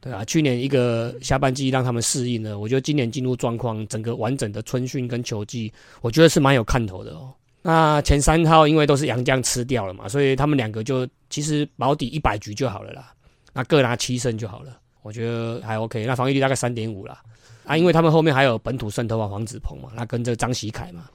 [0.00, 7.32] 对啊，去年一个下半季让他们适应了，我觉得今年进入状况，整个完整的春训跟球季，我觉得是蛮有看头的哦。
[7.60, 13.12] 那前三号因为都是杨将吃掉了嘛，所以他们两个就其实保底一百局就好了啦，
[13.52, 16.06] 那各拿七胜就好了，我觉得还 OK。
[16.06, 17.22] 那防御率大概三点五啦，
[17.64, 21.08] 啊，因为他们后面还有本土渗透啊黄子鹏嘛，那跟这张喜凯嘛，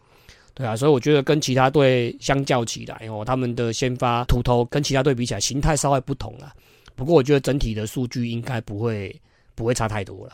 [0.53, 6.53] 对啊，所以我觉得跟其他队相较起来哦，他们的先发土头跟其他队比起来形态稍微不同啦。
[6.95, 9.15] 不过我觉得整体的数据应该不会
[9.53, 10.33] 不会差太多了。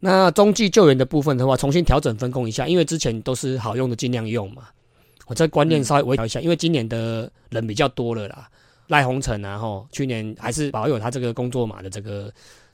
[0.00, 4.64] 那中继救援的部分的话，重新调整分工一下，因为之前都是好用的尽量用嘛。
[5.26, 8.48] 我这观念稍微微调一下，因为今年的人比较多了啦。
[8.88, 12.30] 赖鸿成啊，吼，去年还是保有他这个工作码的这个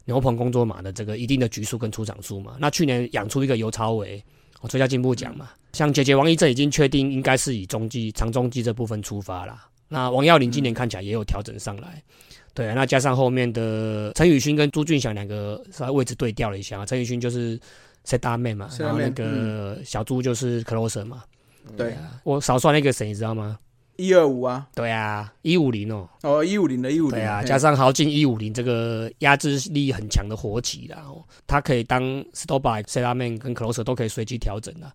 [0.09, 2.57] 牛棚工作码的这个一定的局数跟出场数嘛。
[2.59, 4.25] 那去年养出一个尤超维，
[4.63, 5.51] 我最佳进步奖嘛。
[5.75, 9.69] 像姐姐王一正已经确定应该是以中继长中继这部分出发啦。
[9.87, 12.03] 那王耀林今年看起来也有调整上来。
[12.55, 17.61] 对、啊，那加上后面的陈宇勋跟朱俊祥两个稍微位置对调了一下，陈宇勋就是
[18.07, 21.23] set up man 嘛，然后那个小朱就是 closer 嘛。
[21.77, 21.95] 对，
[22.25, 23.59] 我少算那个谁，你知道吗？
[23.99, 34.91] 一二五啊，对啊，一五零哦，哦，一五零的一五零，对啊，加上豪进一五零这个压制力很强的活棋啦，哦，它可以当 stop by、set up man 跟 closer 都可以随机调整的，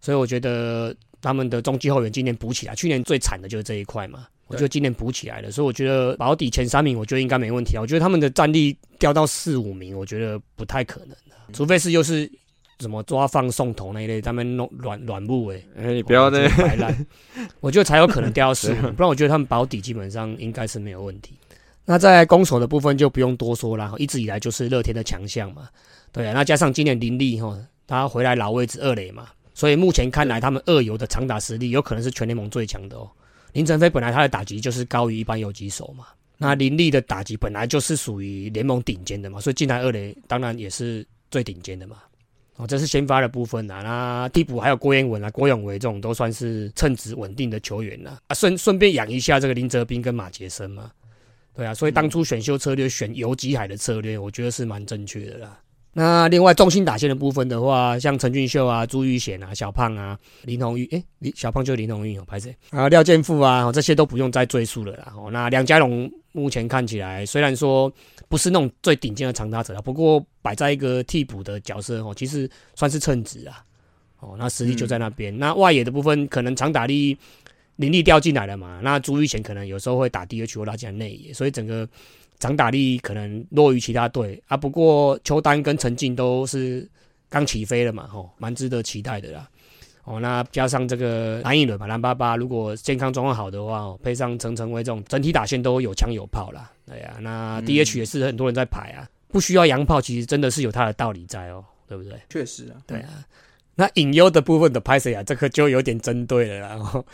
[0.00, 4.26] 所以我觉得他们的中继后援今年补起来，去年最惨的就是这一块嘛。
[4.48, 7.82] 我觉得今年补起来了，所以我觉得保底前三名，我觉得应该没问题啊。
[7.82, 12.28] 我觉得他们的战力掉到四五名，我觉得不太可能的，除非是又是
[12.80, 17.06] 什么抓放送头那一类，他们弄软软木哎，哎，你不要那那摆烂，
[17.60, 21.34] 我觉得才有可能掉到十五，不然我觉得他们保底基本上应该是没有问题。
[21.84, 25.68] 那在攻守的部分就不用多说了，一直以来就是乐天的强项嘛，
[26.12, 33.10] 对啊，那加上今年林立哈，他回来老位置二垒嘛，所以目前看来他们二游的长打实力有可能是全联盟最强的哦。
[33.54, 41.96] 林晨飞本来他的打击就是高于一般游击手嘛，那林立的打击本来就是属于联盟顶尖的嘛，所以进来二垒当然也是最顶尖的嘛。
[42.58, 48.18] 哦，这是先发的部分啊，那替补还有郭彦文啊、郭永维这种都算是称职稳定的球员了。
[48.26, 50.90] 啊，顺顺便养一下这个林哲斌跟马杰森嘛。
[51.54, 55.58] 对啊，所以当初选秀策略选游击海的策略，我觉得是蛮正确的啦。
[55.92, 62.88] 那另外重心打线的部分的话，像陈俊秀啊、朱玉贤啊、小胖啊、林红玉，诶，林小胖就是林红玉哦，拍谁啊？
[62.88, 65.12] 廖健富啊，这些都不用再赘述了啦。
[65.16, 67.92] 哦，那梁家龙目前看起来虽然说
[68.28, 73.64] 不是那种最顶尖的长打者啊，不过摆在一个替补的角色哦，其实算是称职啊。
[74.20, 75.36] 哦，那实力就在那边。
[75.38, 77.16] 那外野的部分，可能长打力
[77.76, 81.88] 林立掉进来了嘛，那朱玉贤可能有时候会打 DH 或拉进来内野，所以整个。
[82.40, 86.88] 长打力可能弱于其他队啊，不过邱丹跟陈静都是
[87.28, 89.50] 刚起飞了嘛，吼，蛮值得期待的啦。
[90.08, 96.70] 哦，那加上这个蓝一轮吧，蓝八八如果健康状况好的话，哦，配上陈晨威这种整体打线都有枪有炮啦。
[96.86, 102.18] 对呀，那 DH 也是很多人在排啊，不需要洋炮，其实真的是有它的道理在哦，对不对？
[102.30, 103.10] 确实啊，对啊。
[103.74, 105.22] 那隐忧的部分的拍谁啊？
[105.22, 106.78] 这个就有点针对了啦。
[106.78, 107.04] 隐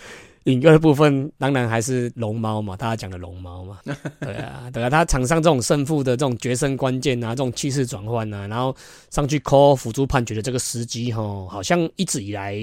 [0.44, 3.78] 忧的部分当然还是龙猫嘛，大家讲的龙猫嘛，
[4.20, 8.76] 对啊，对啊，他场上这种胜负的这种决胜关键啊，这种气势转换啊，然后
[9.10, 12.54] 上去 call 辅助判决的这个时机哈，好像一直以来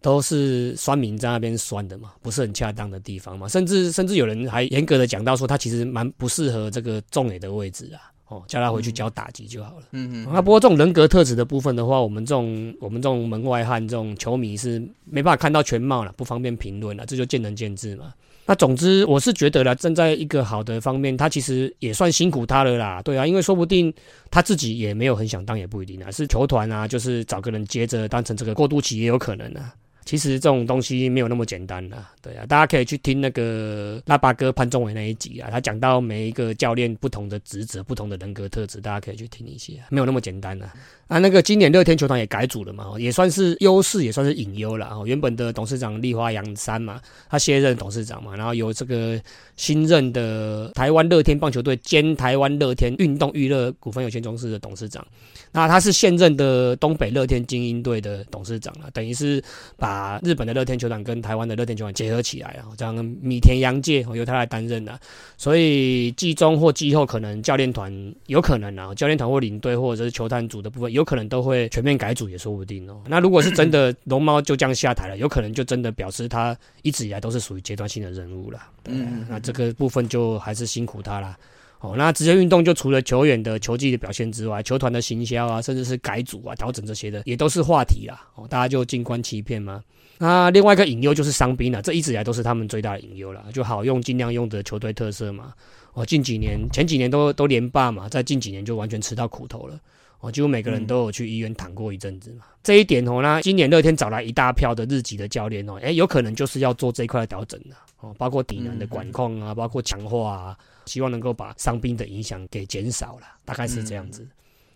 [0.00, 8.00] 都是酸民在那边酸的嘛，不是很恰当的地方嘛，甚至甚至有人还严格的讲到说他其实蛮不适合这个中野的位置啊。
[8.30, 9.86] 哦，叫他回去教打击就好了。
[9.90, 10.28] 嗯嗯。
[10.32, 18.14] 那不过这种人格特质的部分的话，我们这种我们这种门外汉、这种球迷是没办法看到全貌了，不方便评论了，这就见仁见智嘛。
[18.46, 23.02] 那总之，我是觉得啦，站在一个好的方面，他其实也算辛苦他了啦。
[23.02, 23.92] 对啊，因为说不定
[24.30, 26.10] 他自己也没有很想当，也不一定啊。
[26.10, 29.74] 是球团啊，就是找个人接着当成这个过渡期也有可能啊。
[30.10, 40.68] 其实这种东西没有那么简单的，对啊，大家可以去听那个拉巴哥潘宗伟那一集啊，他讲到每一个教练不同的职责、不同的人格特质，大家可以去听一些，没有那么简单的。
[41.06, 45.04] 啊，那个今年乐天球团也改组了嘛，也算是优势，也算是隐忧了哦。
[45.06, 49.16] 原本的董事长立花洋山嘛，他卸任董事长嘛，然后由这个
[49.54, 55.06] 新任的台湾乐天棒球队兼台湾乐天运动娱乐股份有限公司的董事长，
[55.52, 59.42] 那他是现任的东北乐天精英队的董事长了，等于是
[59.76, 64.98] 把日本的乐天球团跟台湾的乐天球团结合起来啊，这样米田洋介由他来担任了，
[65.36, 67.92] 所以季中或季后可能教练团
[68.26, 71.04] 有可能啊，教练团或领队或者是球探组的部分有。
[71.10, 73.02] 可能都会全面改组也说不定哦。
[73.08, 78.60] 那如果是真的龙猫就这样下台了，有可能就真的表示他一直以来都是属于阶段性的任务了。
[78.84, 81.36] 嗯，那这个部分就还是辛苦他了。
[81.80, 88.28] 哦，那职业运动就除了球员的球技的表现之外，球团的行销啊，甚至是改组啊、调整这些的，也都是话题啦。
[88.34, 89.82] 哦，大家就静观其变嘛。
[90.18, 93.46] 那另外一个隐忧就是伤兵了，这一直以来都是他们最大的隐忧了。
[93.54, 95.54] 就好用、尽量用的球队特色嘛。
[95.94, 99.80] 哦，近几年、前几年都都连霸嘛，在近几年就完全吃到苦头了。
[100.20, 102.44] 哦，几乎每个人都有去医院躺过一阵子嘛。
[102.62, 110.58] 这一点哦，那今年乐天找来一大票的日籍的教练哦，哎，有可能就是要做这一块的调整的哦，包括体能的管控啊，包括强化啊，
[110.90, 114.26] 希望能够把伤兵的影响给减少了，大概是这样子，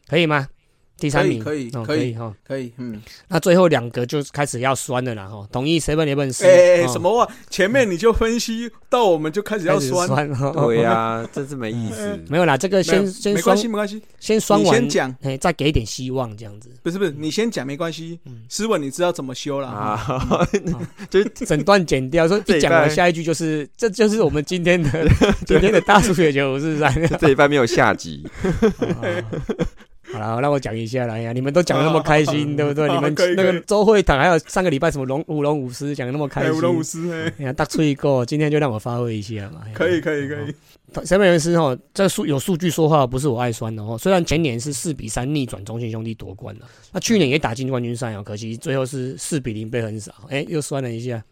[0.07, 0.49] 可以吗？
[1.05, 5.47] 第三名可以可以哈可以嗯，那最后两个就开始要酸的了哈。
[5.53, 7.31] 同意 seven eleven 四哎什么话？
[7.51, 12.19] 前面你就分析到我们就开始要酸， 对呀，真是没意思。
[12.31, 16.71] 没有啦，这个先先没关系没关系，先酸完先讲，哎，再给一点希望这样子。
[16.83, 18.19] 不是不是，你先讲没关系。
[18.49, 20.49] 斯文，你知道怎么修了啊？
[21.11, 24.91] 就整段剪掉，说一讲完下一句就是这就是我们今天的
[25.47, 27.09] 今天的大数学球，是不是？
[27.21, 28.27] 这一半没有下集。
[30.15, 31.15] 好了，让我讲一下啦。
[31.15, 32.89] 哎呀，你们都讲的那么开心， 对不对？
[32.89, 39.63] 你们可以那个周会堂还有上个礼拜什么龙舞龙舞狮讲的那么开哎，心，舞龙舞狮，哎，哎呀，大吹一个，今天就让我发挥一下嘛。
[39.73, 40.55] 可以可以可以，
[41.05, 43.99] 神美人师哈，这数有数据说话，不是我爱酸的哦。
[43.99, 51.23] 虽然前年是四比三逆转中信兄弟夺冠了，那去年也打进冠军赛哦，可惜最后是四比零被横扫，哎、又酸了一下。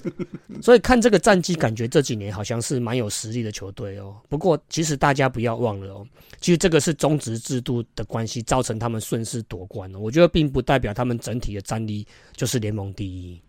[0.60, 4.14] 所以看这个战绩，感觉这几年好像是蛮有实力的球队哦。
[4.28, 6.06] 不过其实大家不要忘了哦，
[6.40, 9.98] 其实这个是中职制度的关系，造成他们顺势夺冠了。
[9.98, 13.40] 我觉得并不代表他们整体的战力就是联盟第一。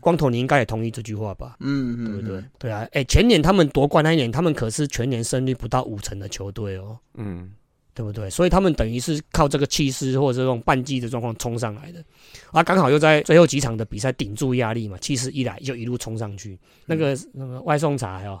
[0.00, 1.56] 光头，你应该也同意这句话吧？
[1.60, 2.50] 嗯嗯，对不对嗯？？
[2.58, 7.52] 对啊，哎，前年他们夺冠那一年，他们可是全年胜率不到五成的球队哦，嗯，
[7.94, 8.28] 对不对？
[8.28, 12.04] 所以他们等于是靠这个气势或者这种半季的状况冲上来的，
[12.50, 16.58] 啊，刚好又在最后几场的比赛顶住压力嘛，气势一来就一路冲上去。
[16.86, 18.40] 那个那个外送茶哦，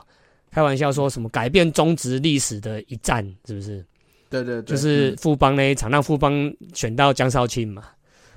[0.50, 3.86] 开玩笑说什么改变中职历史的一战，是不是？
[4.42, 7.84] 对对对，就是富邦那一场，让富邦选到江少庆嘛，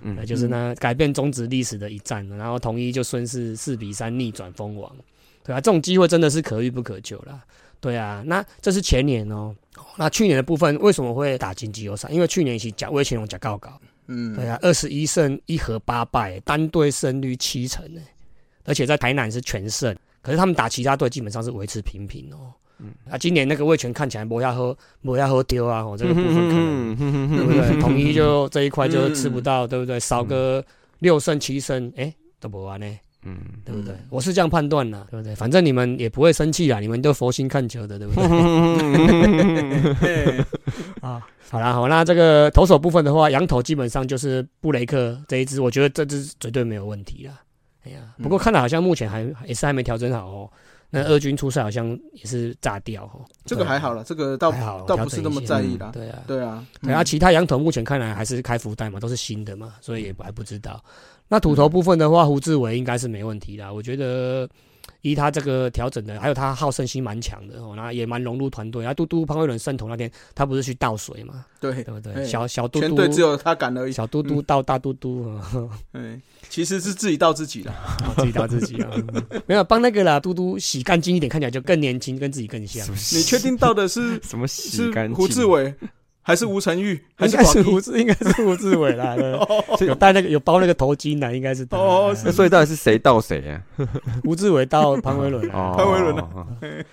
[0.02, 0.16] 嗯。
[0.16, 4.96] 那就是呢改变中职历史的一战，然后统一就顺势四比三逆转封王，
[5.44, 7.44] 对啊，这种机会真的是可遇不可求啦。
[7.80, 9.56] 对啊，那这是前年哦，
[9.98, 12.10] 那去年的部分为什么会打进季后赛？
[12.10, 18.02] 因为去年是假魏乾隆甲高高，嗯，对啊，二十一胜一和八败，单队胜率七成呢，
[18.66, 22.52] 而且在台南是全胜，可是他们打其他队基本上是维持平平哦。
[22.80, 26.96] 嗯啊，今年那个魏权看起来不要喝，不要喝丢啊，我，这个部分可能
[27.36, 27.82] 对不对？
[27.82, 30.00] 统一就这一块就吃不到，对不对？
[30.00, 30.64] 少个
[31.00, 32.86] 六胜七胜，哎，都不完呢，
[33.24, 33.96] 嗯，对不对？
[34.10, 35.34] 我是这样判断的，对不对？
[35.36, 38.14] 反正你们也不会生气啊，你们都佛心看球的，对不
[40.00, 40.46] 对？
[41.02, 47.34] 啊，好啦，好，那这个投手部分的话，羊头基本上就是布雷克这一支，我觉得这支绝对没有问题啦。
[47.86, 50.50] 哎呀，不过看来好像目前还也是还没调整好哦。
[50.90, 55.92] 那二军出赛好像也是炸掉哦，这个还好了，这个倒还好，倒不是那么在意啦。
[55.94, 60.84] 对啊，对啊，对啊，嗯其他羊头目前看来还是开福袋嘛，都是新的嘛，所以也还不知道。
[61.28, 63.72] 那土头部分的话，胡志伟应该是没问题啦。
[63.72, 64.48] 我觉得
[65.10, 68.86] 依他这个调整的，还有他好胜心蛮强的哦，那也蛮融入团队。
[68.86, 72.14] 啊，嘟嘟潘慧伦圣童那天，他不是去倒水嘛，对，对不对？
[72.14, 73.92] 哎小小嘟嘟，全队只有他敢而已。
[73.92, 77.74] 小嘟嘟倒大嘟嘟，哦嗯，其实是自己倒自己的。
[78.18, 78.92] 自己倒自己啊，
[79.46, 82.86] 没有帮那个啦，嘟嘟洗干净一点，看起来就更年轻，跟自己更像。
[82.92, 85.16] 你确定倒的是什么洗是干净？
[85.16, 85.74] 胡志伟
[86.28, 87.02] 还是吴承玉？
[87.16, 87.72] 还应该是是广义？
[87.72, 89.88] 胡志，应该是胡志伟啦，对。
[89.88, 93.64] 有戴那个有包那个头巾的，应该是他哦那所以到底是谁到谁啊？
[94.26, 95.72] 胡志伟到潘威伦啊。
[95.72, 96.28] 哦，潘威伦啊。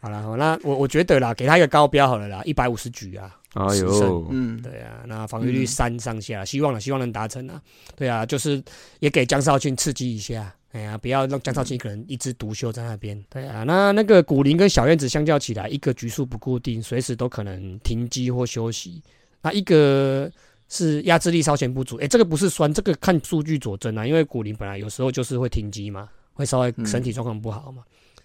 [0.00, 5.66] 好了，好那我我觉得啦，给他一个高标好了啦，一百五十局啊，哎十呦，嗯，对啊，那防御率嗯。
[5.66, 7.60] 三上下，希望了，希望能达成啊，
[7.94, 8.62] 对啊，就是
[9.00, 19.02] 也给江少庆刺激一下，哎呀，不要让江少庆一个人一枝独秀在那边，对啊，那那个古林跟小燕子相较起来，一个局数不固定，随时都可能停机或休息，
[19.42, 20.30] 那一个。
[20.70, 24.06] 是压制力稍显不足，哎、这个不是酸，这个看数据佐证啊。
[24.06, 27.82] 因为古林本来有时候就是会停机嘛，会稍微嗯身体状况不好嘛。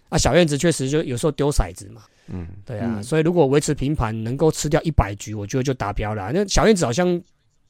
[0.10, 6.32] 啊，小燕子确实就有时候丢骰子嘛，嗯，对啊，嗯所以如果维持平盘，能够吃掉一百局，我觉得就达标了啊。
[6.34, 7.22] 那小燕子好像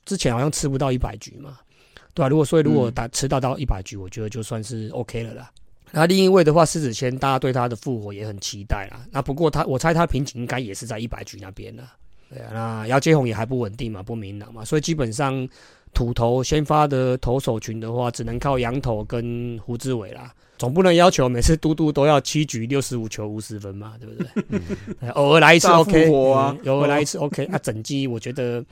[0.05, 1.59] 之前好像吃不到一百局嘛，
[2.13, 5.51] 对啊，如果所以如果嗯打吃到到一百局，我觉得就算是 OK 了啦。
[5.91, 9.05] 那另一位的话，狮子谦，大家对他的复活也很期待啦。
[9.11, 11.83] 那不过他，我猜他瓶颈应该也是在一百局那边了。
[12.29, 15.47] 对啊，那姚接宏也还不稳定嘛，不明朗嘛，所以基本上
[15.93, 20.33] 土头先发的投手群的话，只能靠羊头跟胡志伟啦。
[20.57, 24.23] 总不能要求每次嘟嘟都要七局六十五球五十分嘛，对不
[24.99, 25.09] 对？
[25.13, 27.45] 偶尔来一次 OK，活啊嗯偶尔来一次 OK。
[27.45, 28.63] 啊，整季我觉得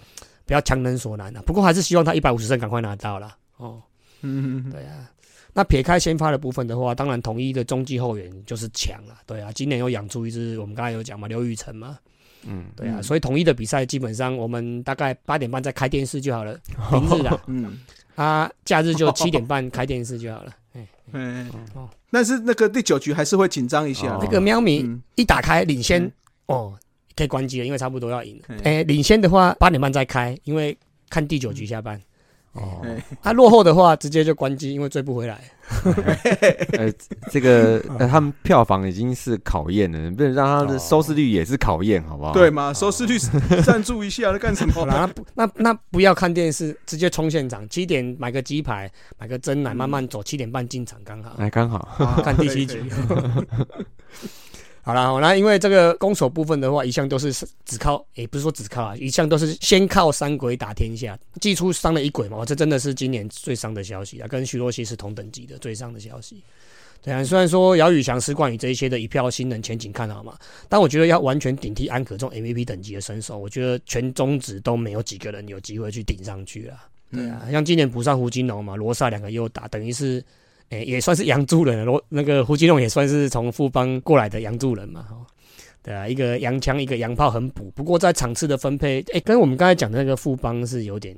[0.52, 1.42] 不要强人所难啊。
[1.46, 3.38] 不过还是希望他一百五十胜赶快拿到了。
[3.56, 3.82] 哦，
[4.20, 5.10] 嗯，对啊。
[5.54, 9.16] 那撇开先发的部分的话，当然统一的中继后援就是强了。
[9.26, 11.98] 对啊，今年又养出一支，我们刚才有讲嘛，刘宇成嘛，
[12.46, 16.60] 嗯，对啊，嗯所以统一的比赛基本上我们大概八点半再开电视就好了，
[16.92, 17.80] 平日啦，嗯，
[18.16, 20.54] 啊，假日就七点半开电视就好了。
[20.76, 24.20] 哎，嗯哦，但是那个第九局还是会紧张一下哦。
[24.22, 26.12] 那个喵咪嗯，一打开领先嗯
[26.48, 26.80] 哦，
[27.22, 30.76] 可以关机了，因为差不多要赢哎，领先的话八点半再开，因为
[31.08, 32.02] 看第九局下班。
[32.54, 32.82] 哦，
[33.22, 35.40] 他啊，落后的话直接就关机，因为追不回来。
[36.78, 36.92] 呃，
[37.32, 42.34] 这个呃，他们票房已经是考验了，不能让他的收视率也是考验，好不好？
[42.34, 43.18] 对嘛，收视率
[43.64, 44.84] 赞助一下，干什么？
[44.90, 51.36] 啦，那不那那不要看电视，直接冲现场，七点买个鸡排，买个蒸奶，嗯慢慢走，七点半进场刚好。
[51.38, 52.84] 哎，刚好，啊看第七局
[54.84, 57.32] 好啦，好那因为这个攻守部分的话，一向都是
[57.66, 61.18] 只靠，也不是说只靠啊，一向都是先靠三鬼打天下。
[61.40, 66.42] 祭出伤了一鬼嘛，哇这真的是今年最伤的消息啊，跟徐若曦是同等级的最伤的消息。
[67.04, 76.88] 对啊，虽然说姚宇翔、施冠宇这一些的一票新人前景看好嘛，但我觉得要完全顶替安可这种 MVP 等级的身手，我觉得全中职都没有几个人有机会去顶上去啊。
[77.12, 80.24] 对啊，像今年补上胡金龙嘛，罗萨两个又打，等于是，
[80.72, 81.86] 诶、也算是洋助人了。
[81.86, 85.24] 罗那个胡金龙也算是从富邦过来的洋助人嘛，哦，
[85.84, 87.72] 对啊，一个洋枪，一个洋炮很补。
[87.76, 91.16] 不过在场次的分配，诶、跟我们刚才讲的那个富邦是有点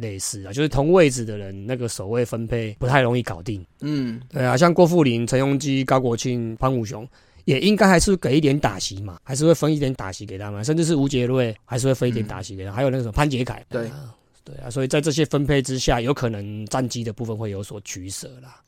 [0.00, 3.64] 类似啊，就是同位置的人那个守卫分配不太容易搞定。
[3.80, 7.08] 嗯，对啊，像郭富林、陈庸基、高国庆、潘武雄，
[7.44, 14.12] 也应该还是给一点打席嘛，还是会分一点打席给他们，甚至是吴杰瑞还是会分一点打席给他们，还有那个什么潘杰凯，对啊
[14.44, 18.60] 对啊，所以在这些分配之下，有可能战绩的部分会有所取舍啦。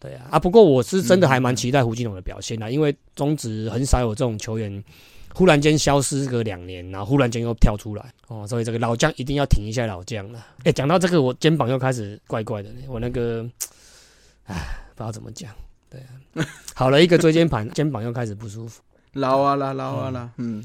[0.00, 4.82] 对啊，啊，不过我是真的还蛮期待胡金龙的表现啦，因为中职很少有这种球员
[5.34, 10.46] 忽然间消失个两年，然后忽然间又跳出来哦，所以这个老将一定要挺一下老将了。
[10.64, 13.44] 哎，讲到这个，我肩膀又开始怪怪的，我那个，
[14.44, 14.54] 唉，
[14.94, 15.50] 不知道怎么讲。
[15.90, 18.80] 对啊， 好了一个椎间盘， 肩膀又开始不舒服。
[19.14, 20.62] 老啊啦，老啊啦，嗯，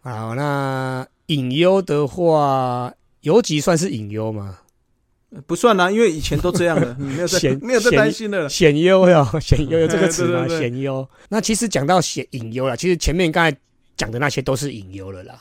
[0.00, 4.59] 好，那隐忧的话，游击算是隐忧吗？
[5.46, 8.48] 不算啦，因为以前都这样的，嗯没有在没有在担心的了。
[8.48, 10.40] 险忧哟，险忧 有这个词吗？
[10.40, 11.08] 对对对险忧。
[11.28, 13.56] 那其实讲到险隐忧了，其实前面刚才
[13.96, 15.40] 讲的那些都是隐忧了啦。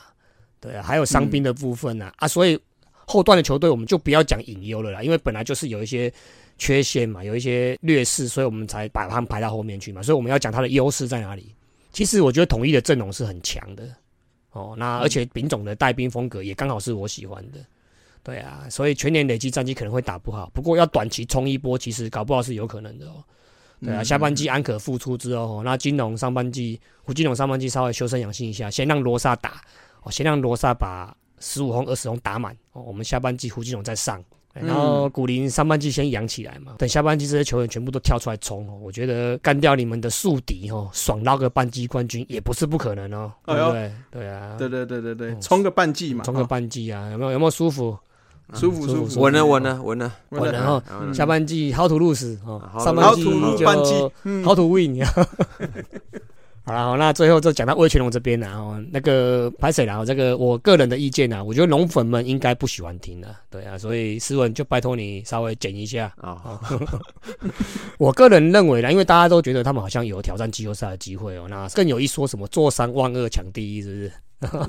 [0.60, 2.60] 对啊，还有伤兵的部分呢、啊，所以
[3.08, 6.12] 后段的球队我们就不要讲隐忧了啦，因为本来就是有一些
[6.58, 10.04] 缺陷嘛，有一些劣势，所以我们才把他们排到后面去嘛。
[10.04, 11.56] 所以我们要讲它的优势在哪里。
[11.92, 13.84] 其实我觉得统一的阵容是很强的
[14.52, 17.60] 哦，那而且丙总的带兵风格也刚好是我喜欢的。
[18.24, 23.24] 对啊，所以全年累积战绩可能会打不好，不过要短期冲一波，其实搞不好是有可能的哦。
[23.82, 29.62] 对啊，嗯下半季安可复出之后，哦那金龙上半季胡金龙上半季稍微修身养性一下，先让罗萨打，
[30.04, 34.24] 哦，先让罗萨把十五轰、二十轰打满，哦，我们下半季胡金龙再上。
[34.54, 43.94] 哎然后古林上半季先养起来嘛，等下半季这些球员全部都跳出来冲哦，我觉得干掉你们的宿敌哦，爽捞个半季冠军也不是不可能哦，对哎呦不对？
[44.10, 47.96] 对啊，对对对对冲个半季嘛，冲个半季啊，有没有有没有舒服？
[48.54, 51.14] 舒服舒服，稳了稳了稳了，稳了然后嗯。
[51.14, 53.24] 下半季 how to lose 哦，好上半季
[53.58, 53.94] 就半季，
[54.24, 54.44] 嗯。
[54.44, 55.00] how to win。
[56.66, 66.14] 好了，好那最后就讲到魏全龙这边然后那个拍谁然后这个我个人的意见呢，我觉得龙粉们应该不喜欢听的，对啊，所以思文就拜托你稍微剪一下。
[66.18, 66.60] 啊，
[67.98, 74.12] 我个人认为呢，因为大家都觉得他们好像有挑战季后赛的机会哦，那更有一说什么坐山望二抢第一，是不是？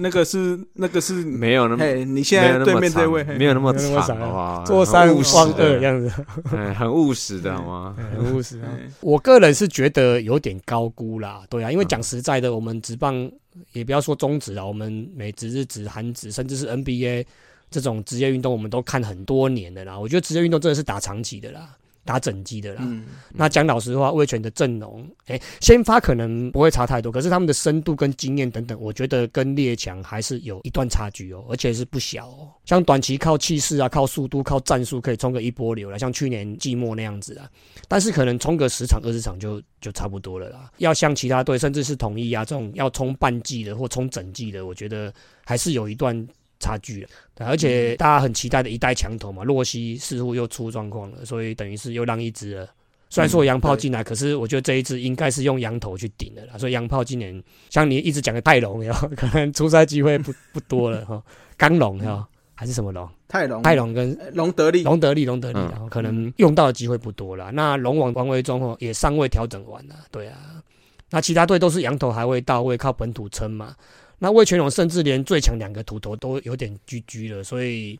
[0.00, 4.64] 那个是那个是，没有那么嘿，你现没有那么在对面这长位，没有那么长，长好不好？
[4.64, 6.12] 坐三很务实望二的，样子，
[6.56, 7.96] 哎很务实的好吗？
[8.12, 8.60] 很务实
[9.00, 13.30] 我个人是觉得有点高估啦，对啊，因为讲实在的，我们职棒
[13.72, 17.24] 也不要说中职啊，我们美职、日职、韩职，甚至是 NBA
[17.70, 19.96] 这种职业运动，我们都看很多年的啦。
[19.96, 21.68] 我觉得职业运动真的是打长期的啦，
[22.04, 22.82] 打整季的啦。
[22.84, 32.48] 嗯，那讲老实话，魏权的阵容，哎、先发可能不会差太多，可是他们的深度跟经验等等，我觉得跟列强还是有一段差距哦，而且是不小哦。
[32.64, 37.48] 像短期靠气势啊、靠速度、靠战术可以冲个一波流了，像去年季末那样子啊，
[37.86, 40.70] 但是可能冲个十场、二十场就就差不多了啦。
[40.78, 45.12] 要像其他队，甚至是统一啊这种要冲半季的或冲整季的，我觉得
[45.44, 46.26] 还是有一段
[46.60, 47.08] 差距了。
[47.34, 52.68] 对，而且大家很期待的一代强头嘛，洛西似乎又出状况了，所以等于是又让一只了。
[53.08, 56.56] 虽然说有洋炮进来，可是我觉得这一支应该是用羊头去顶的啦。
[56.56, 61.20] 所以洋炮今年像你一直讲的泰龙，哈， 可能出赛机会不 不多了哈。
[61.56, 63.08] 刚龙哈还是什么龙？
[63.26, 67.50] 泰隆泰龙跟呃隆德利，龙德利，龙德利，嗯然后可能用到的机会不多了。
[67.50, 70.62] 那龙王王维忠哦也尚未调整完呢，对啊。
[71.10, 73.74] 那其他队都是羊头还未到位，靠本土撑嘛。
[74.20, 77.98] 那魏全龙甚至连最强两个土头都有点居居了，所以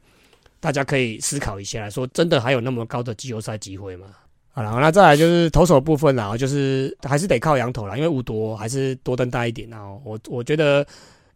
[0.60, 4.06] 大家可以思考一下，说真的还有那么高的季后赛机会吗？
[4.52, 9.80] 好了，那再来就是投手部分啦，就是还是得靠羊头啦，因为五夺还是多登大一点啊。
[10.04, 10.86] 我我觉得，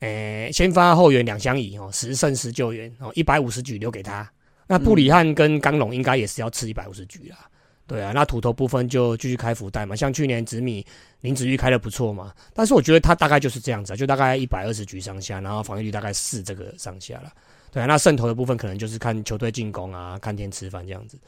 [0.01, 4.31] 诶、先发后援两相宜哦，十胜十救援哦，一百五十局留给他。
[4.67, 7.39] 那布里汉跟刚龙应该也是要吃一百五十局啦。
[7.87, 10.85] 对啊，那土头部分就继续开福袋嘛，像去年紫米
[11.21, 17.31] 林子玉开的不错嘛，但是我觉得他大概就是这样子啊，就大概一百二十局上下，然后防御率大概四这个上下了。
[17.71, 21.19] 对啊，那胜投的部分可能就是看球队进攻啊，看天吃饭这样子。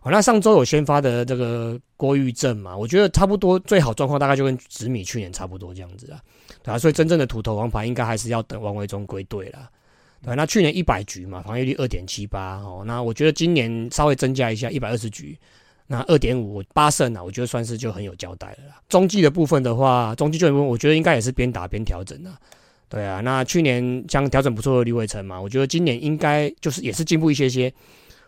[0.00, 6.22] 好，那上周有先发的这个郭玉正嘛，我觉得差不多最好状况大概就跟紫米去年差不多这样子啊。
[6.62, 9.68] 对啊，所以真正的土头王牌应该还是要等王维忠归队啦。
[10.22, 15.38] 对、那去年一百局嘛，防御率二点七八哦，那我觉得今年稍微增加一下一百二十局，
[15.86, 18.80] 那二点五八胜啊，我觉得算是就很有交代了啦。
[18.88, 22.38] 中继的部分的话，中继救援部分我觉得应该也是边打边调整啊。
[22.88, 27.72] 对啊，那去年将调整不错的李伟成嘛，我觉得今年应该就是也是进步一些些。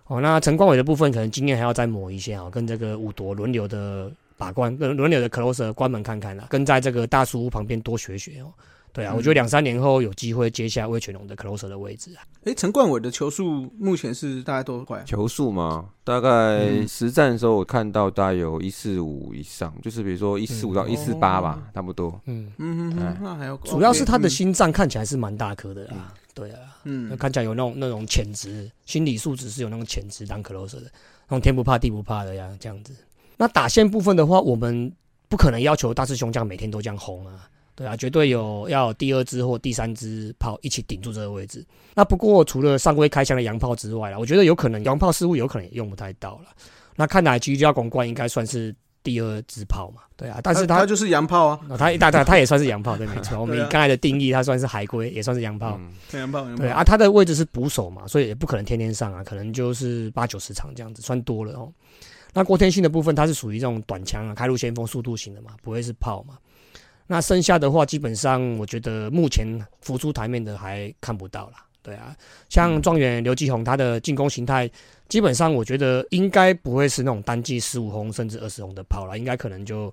[0.06, 8.52] 哦，那陈冠伟的部分可能今年还要再磨一些啊，跟这个五夺轮流的把关，轮轮流的 closer 关门看看啦，跟在这个大叔屋旁边多学学哦。
[8.92, 9.16] 对啊，嗯。
[9.16, 12.22] 我觉得两三年后有机会接下魏全龙的 closer 的位置啊。
[12.44, 15.04] 哎，陈冠伟的球速目前是大概多快啊？
[15.04, 16.88] 球速嘛，大概嗯。
[16.88, 22.20] 实战的时候我看到大概有一四五以上，就是比如说一四五到嗯一四八吧，差不多。
[22.26, 26.12] 嗯，嗯嗯那还有主要是他的心脏看起来是蛮大颗的啦。
[26.34, 27.16] 对啊，嗯。
[27.16, 30.90] 看起来有那种那种潜质，心理素质是有那种潜质当 closer 的，
[31.28, 32.94] 那种天不怕地不怕的呀，这样子。
[33.36, 34.92] 那打线部分的话，我们
[35.28, 37.48] 不可能要求大师兄这样每天都这样轰啊，
[37.78, 41.64] 对啊，绝对有要有第二支或第三支炮一起顶住这个位置。
[41.94, 46.46] 那不过除了上规开枪的洋炮之外啦，我觉得有可能洋炮似乎有可能也用不太到了。
[46.96, 48.74] 那看来基督教公冠应该算是
[49.04, 53.38] 第二支炮嘛，对啊，但是他他就是洋炮啊，哦他大他他也算是洋炮，对，没错。
[53.40, 55.78] 我们刚才的定义，他算是海龟，也算是洋炮。
[55.78, 61.72] 嗯洋炮，洋炮对啊，他的位置是捕手嘛，所以也不可能天天上啊，可能就是八九十场这样子，算多了哦。
[62.34, 66.36] 那郭天信的部分，他是属于这种短枪啊，开路先锋速度型的嘛，不会是炮嘛。
[67.08, 69.44] 那剩下的话，基本上我觉得目前
[69.80, 71.64] 浮出台面的还看不到啦。
[71.80, 72.14] 对啊，
[72.50, 74.70] 像状元刘继宏，他的进攻形态
[75.08, 79.92] 基本上我觉得应该不会是那种单季十五轰甚至二十轰的炮了，应该可能就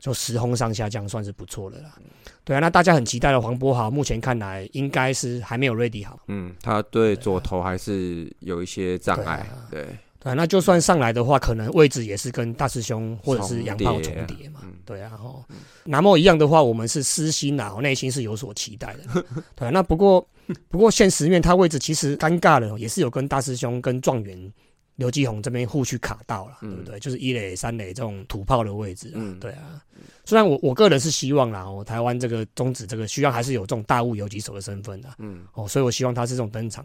[0.00, 1.96] 就十轰上下这样算是不错的啦。
[2.42, 6.18] 对啊，那大家很期待的黄波豪，目前看来应该是还没有 ready 好。
[6.26, 9.86] 嗯，他对左投还是有一些障碍，对，
[10.18, 14.60] 对啊，那就算上来的话，可能位置也是跟大师兄或者是杨炮重重叠嘛。
[14.64, 15.44] 嗯对啊，吼，
[15.84, 19.24] 南莫一样的话，我们是私心啊，内心是有所期待的。
[19.56, 20.24] 对啊，那不过
[20.68, 24.52] 不过现实面，他位置其实尴尬了，也是有跟大师兄跟状元
[24.96, 26.98] 刘继宏这边互去卡到了，嗯对不对？
[26.98, 29.16] 就是一垒、三垒这种土炮的位置啊。
[29.16, 29.80] 嗯对啊，
[30.24, 35.08] 虽然我我个人是希望啦，我台湾这个中指这个需要还是有这种大物游击手的身份的。
[35.18, 36.84] 嗯哦，所以我希望他是这种登场。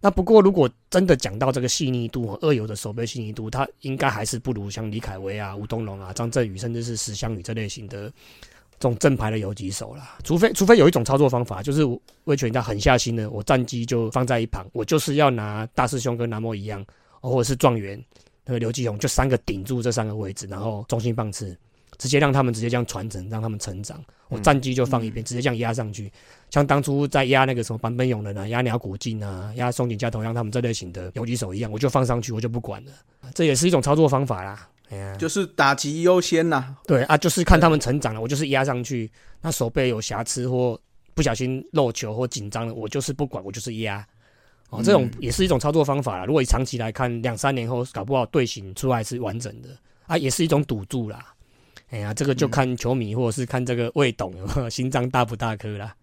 [0.00, 8.10] 那不过如果真的讲到这个细腻度，和二游的守备细腻度，他应该还是不如像李凯威啊、吴东龙啊、张振宇，甚至是石湘宇这类型的
[8.78, 10.18] 这种正牌的游击手啦。
[10.22, 16.86] 除非除非有一种操作方法，就是我威权家狠下心的，我战机就放在一旁，我就是要拿大师兄跟南摩一样，哦
[17.30, 18.02] 或者是状元
[18.44, 21.56] 那个刘继宏，就三个顶住这三个位置，然后中心棒次。
[21.98, 23.98] 直接让他们直接这样传承，让他们成长。
[24.28, 26.12] 我、嗯战绩就放一边，直接这样压上去。
[26.50, 32.92] 像当初在压那个什么版本勇人啊、压鸟谷进啊、压松井加藤让他们这类型的游击手一样，我就放上去，我就不管了。
[33.34, 34.68] 这也是一种操作方法啦。
[35.16, 36.76] 就是打击优先呐。
[36.86, 39.10] 对啊，就是看他们成长了，我就是压上去。
[39.40, 40.78] 那手背有瑕疵或
[41.14, 44.06] 不小心漏球或紧张了，我就是不管，我就是压。
[44.70, 46.24] 哦，这种嗯也是一种操作方法啦。
[46.24, 49.68] 如果长期来看，两三年后搞不好队形出来是完整的
[50.06, 51.32] 啊，也是一种赌注啦。
[51.90, 55.94] 哎呀，这个就看球迷或者是看这个魏董有没有心脏大不大颗啦。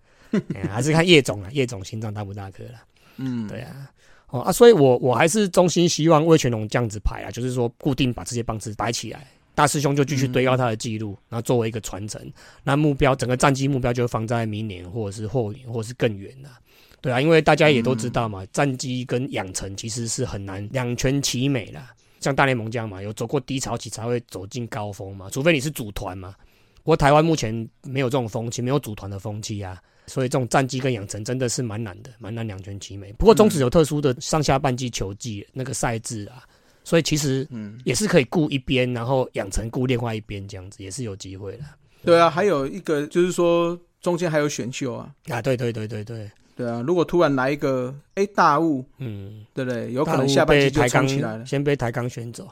[0.55, 2.84] 哎呀，还是看叶总啊， 叶总心脏大不大颗啦。
[3.18, 3.91] 嗯，对啊，
[4.30, 12.20] 哦啊，所以我我还是衷心希望魏全龙这样子排啊，就是说固定把这些棒子摆起来，大师兄就继续堆高他的记录，然后作为一个传承。
[12.64, 16.57] 那目标整个战绩目标就放在明年或者是后年或者是更远啦。
[17.03, 21.93] 对啊，因为大家也都知道嘛，战绩跟养成其实是很难两全其美啦。
[22.21, 26.33] 像大联盟这样嘛，有走过低潮期才会走进高峰嘛，除非你是组团嘛。
[26.77, 29.77] 不过台湾目前没有这种风气，没有组团的风气啊，
[30.07, 33.11] 所以这种战绩跟养成真的是蛮难的，蛮难两全其美。
[33.13, 36.43] 不过中职有特殊的上下半季球季那个赛制啊，
[36.85, 41.65] 所以其实嗯，也是可以顾一边，然后养成顾另外一边，这样子也是有机会的。
[42.05, 49.91] 对啊，还有一个就是说中间还有选秀啊，啊，对对对对对，对啊，如果突然来一个哎大雾，嗯，对不对？
[49.91, 52.47] 有可能下半季就冲起来了，先被台钢选走，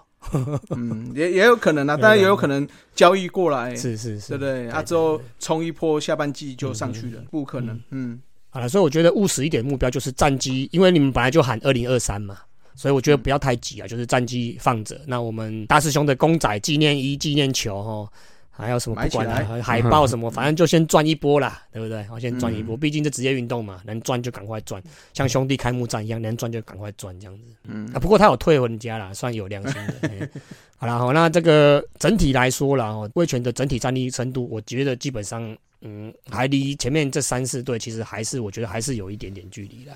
[0.70, 4.70] 嗯，也也有可能啊，有当然也有可能交易过来，是是是，对不对？
[4.70, 5.26] 啊，之后对。
[5.40, 12.38] 冲一波，下半季就上去了嗯，不可能，嗯，好了，所以我觉得务实一点目标就是战绩，因为你们本来就喊二零二三嘛，
[12.76, 15.00] 所以我觉得不要太急啊，就是战绩放着。
[15.06, 18.12] 那我们大师兄的公仔纪念衣、纪念球哈，
[18.52, 22.06] 还有什么不管来啊海报什么， 反正就先赚一波啦，对不对？
[22.12, 24.82] 我先赚一波，毕竟这职业运动嘛，能赚就赶快赚，
[25.14, 27.44] 像兄弟开幕战一样，能赚就赶快赚这样子。
[27.64, 30.30] 嗯啊，不过他有退婚家啦，算有良心的。
[30.78, 39.92] 好啦，好，那这个整体来说啦，哦，威权的整体战力程度，我觉得基本上，嗯，还离前面这三四队其实还是我觉得还是有一点点距离的。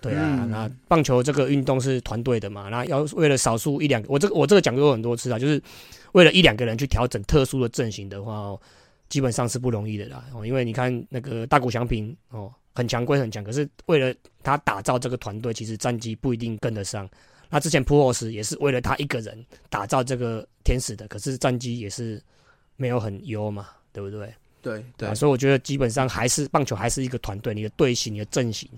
[0.00, 5.60] 对啊，嗯那棒球这个运动是团队的嘛，那要为了少数一两，我这个我这个讲过很多次啊，就是
[6.12, 8.60] 为了一两个人去调整特殊的阵型的话，哦，
[9.08, 10.24] 基本上是不容易的啦。
[10.34, 17.08] 哦，因为你看那个大谷翔平哦，很强归很强，可是为了他打造这个团队，其实战绩不一定跟得上。
[17.50, 22.22] 那之前普尔斯也是为了他一个人打造这个天使的，可是战绩也是
[22.76, 24.34] 没有很优嘛，对不对？
[24.60, 28.68] 对对啊，，所以我觉得基本上还是棒球还是一个团队，你的队形、你的阵型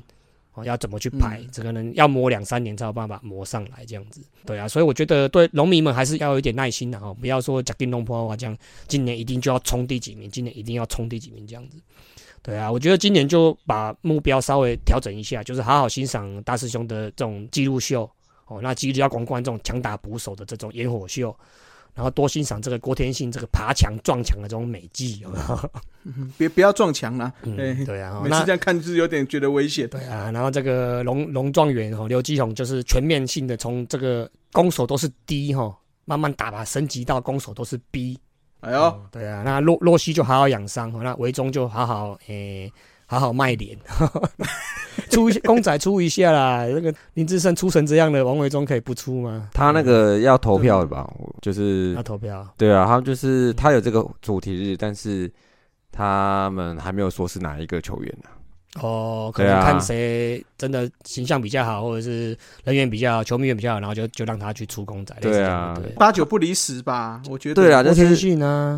[0.54, 4.20] 哦，要怎么去排，嗯这可能要磨两三年才有办法磨上来这样子。
[4.44, 8.56] 对啊，所以我觉得对农民们还是要有一点耐心的哦，不要说假定弄破话这样，
[8.88, 11.78] 今年一定就要冲第几名，今年一定要冲第几名这样子。
[12.42, 18.10] 对啊，我觉得今年就把目标稍微调整一下，就是好好欣赏大师兄的这种记录秀
[18.46, 21.36] 哦，那纪录要光观这种强打捕手的这种烟火秀，
[22.00, 25.70] 然后多欣赏这个郭天信这个爬墙撞墙的这种美技，有没有？
[26.04, 29.86] 嗯 别不要撞墙啦，嗯，对，对啊，每次这样看就是有点觉得危险。
[29.86, 35.76] 对啊，然后这个龙龙状元哈，刘基宏就是全面性的从这个攻守都是 D 哈，
[36.06, 38.18] 慢慢打吧，升级到攻守都是 B。
[38.60, 42.72] 哎呦，哦，对啊，那洛洛西就好好养伤，哦那维中就好好诶、
[43.10, 43.76] 好好卖脸，
[45.10, 46.64] 出一公仔出一下啦。
[46.64, 49.48] 那个林志胜出成这样的，王维忠可以不出吗？
[49.52, 51.12] 他那个要投票的吧？
[51.18, 55.28] 我就是要投票，对啊，他们就是他有这个主题日，但是
[55.90, 58.30] 他们还没有说是哪一个球员呢、
[58.80, 65.12] 哦，可能看谁真的形象比较好，或者是人缘比较好，球迷缘比较好，然后就就让他去出公仔。
[65.20, 67.56] 对啊对，八九不离十吧，我觉得。
[67.56, 68.04] 对啊，但是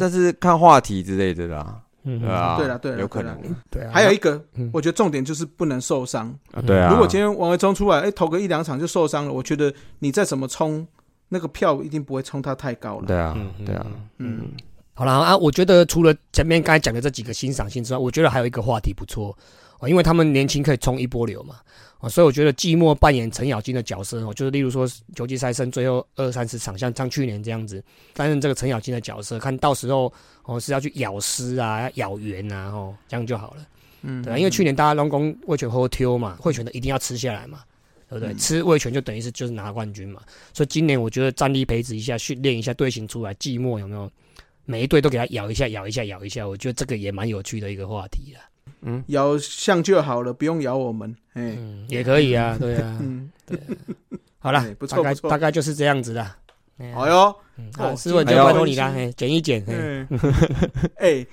[0.00, 3.38] 但是看话题之类的啦，嗯对啊，对了对了有可能。
[3.70, 6.28] 对啊，还有一个嗯，我觉得重点就是不能受伤。
[6.52, 6.90] 啊，对啊。
[6.90, 10.86] 如果今天王维忠出来，哎，投个一两场就受伤了，我觉得你再怎么冲，
[11.28, 13.06] 那个票一定不会冲他太高了。
[13.06, 13.86] 对啊嗯，对啊，
[14.18, 14.50] 嗯，
[14.94, 19.36] 好了啊，我觉得除了前面刚才讲的这几个欣赏性之外，我觉得还有一个话题不错
[19.78, 21.56] 哦，因为他们年轻可以冲一波流嘛，
[22.02, 27.82] 啊，所以我觉得季末扮演程咬金的角色哦，就是例如说球季赛剩最后二三十场，像像去年这样子
[28.12, 33.66] 担任这个程咬金的角色，看到时候哦是要去咬丝啊、咬圆啊，哦这样就好了，
[34.02, 37.60] 嗯，对啊，因为去年大家龙宫魏权后挑嘛，会权的一定要吃下来嘛。
[38.08, 38.34] 对不对？
[38.34, 40.20] 嗯吃魏权就等于是就是拿冠军嘛，
[40.52, 44.10] 所以今年我觉得战力培植一下，训练一下队形出来，季末有没有
[44.66, 46.46] 每一队都给他咬一下、咬一下、咬一下？
[46.46, 48.40] 我觉得这个也蛮有趣的一个话题啦。
[48.82, 51.10] 嗯，咬像就好了，不用咬我们。
[51.34, 52.98] 哎，嗯，也可以啊， 对啊。
[53.00, 53.58] 嗯，对
[54.38, 56.24] 好了哎，不错大概不错大概就是这样子的。
[56.94, 59.60] 好哟，嗯哦好，思文就拜托你啦，哎，剪一剪。
[59.62, 60.08] 哎嗯，
[60.96, 61.26] 哎，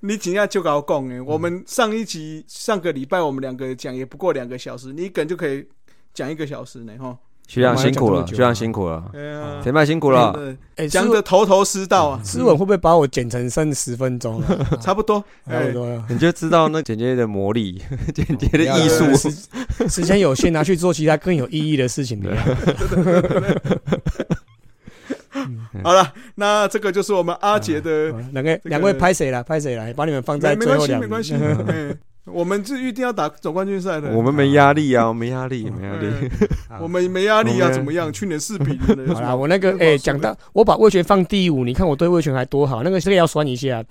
[0.00, 5.64] 你今天就搞讲哎，我们上一集上个礼拜我们两个讲也不过两个小时，你一个人就可以
[6.12, 7.16] 讲一个小时呢，哈。
[7.50, 10.54] 学长辛苦了，学长辛苦了，哎呀，前辈辛苦了。
[10.88, 14.56] 讲思的头头是道啊，思文会不会把我剪成剩十分钟啊？
[14.80, 15.18] 差不多。
[15.48, 16.00] 差不多。
[16.08, 17.82] 你就知道那剪接的魔力，
[18.14, 19.16] 剪接的艺术。
[19.16, 19.28] 时
[19.88, 22.20] 时间有限，拿去做其他更有意义的事情。
[22.20, 22.36] 对
[25.82, 29.42] 好了，那这个就是我们阿杰的，两个两位拍谁了？
[29.42, 29.92] 拍谁了？
[29.94, 31.08] 把你们放在没没关系，最后两名。
[31.08, 31.34] 没关系。
[32.26, 36.06] 嗯我们是一定要打总冠军赛的，我们没压力啊，我没压力，没压力。
[36.68, 38.12] 嗯 我们没压力啊，怎么样？
[38.12, 43.82] 去年四比零的，有好啦，我那个哎，讲到我把魏权放第五，你看我对魏权还多好，那个这个要酸一下。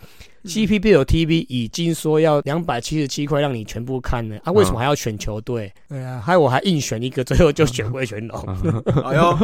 [0.45, 5.69] CPBL TV 已经说要两百七十七块让你全部看了啊，为什么还要选球队？
[5.89, 8.39] 对啊，还有我还硬选一个，最后就选魏全龙。
[9.03, 9.37] 哎呦，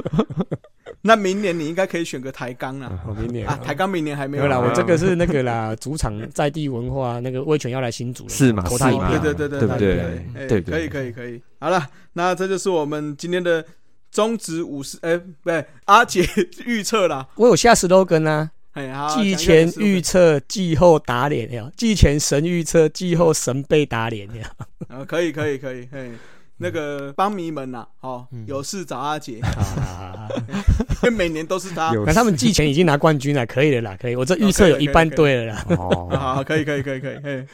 [1.08, 9.20] 那明年你应该可以选个台钢啊，我 明年啊，台钢明年还没有啦，啊我这个是那个啦， 主场在地文化，那个魏权要来新主是嘛投他一是嘛票。
[9.20, 9.99] 对对对对不对
[10.36, 11.39] 哎对对可以可以可以。
[11.60, 13.64] 好了，那这就是我们今天的
[14.12, 16.28] 中职五十，哎，不对，阿杰
[16.66, 17.28] 预测啦。
[17.36, 18.49] 我有下 slogan 啊，
[19.16, 24.51] 季前预测，季后打脸呀；季前神预测，季后神被打脸呀。
[24.88, 26.12] 啊，可以可以可以，嘿，
[26.58, 28.45] 那个帮迷们呐，哦，嗯。
[28.47, 30.28] 有事找阿杰，啊，
[31.03, 31.91] 因为每年都是他。
[31.95, 34.16] 有那他们季前已经拿冠军了，可以了啦，可以。
[34.16, 35.66] 我这预测有一半对了啦。
[35.78, 37.45] 哦， 好，可以可以可以可以，嘿，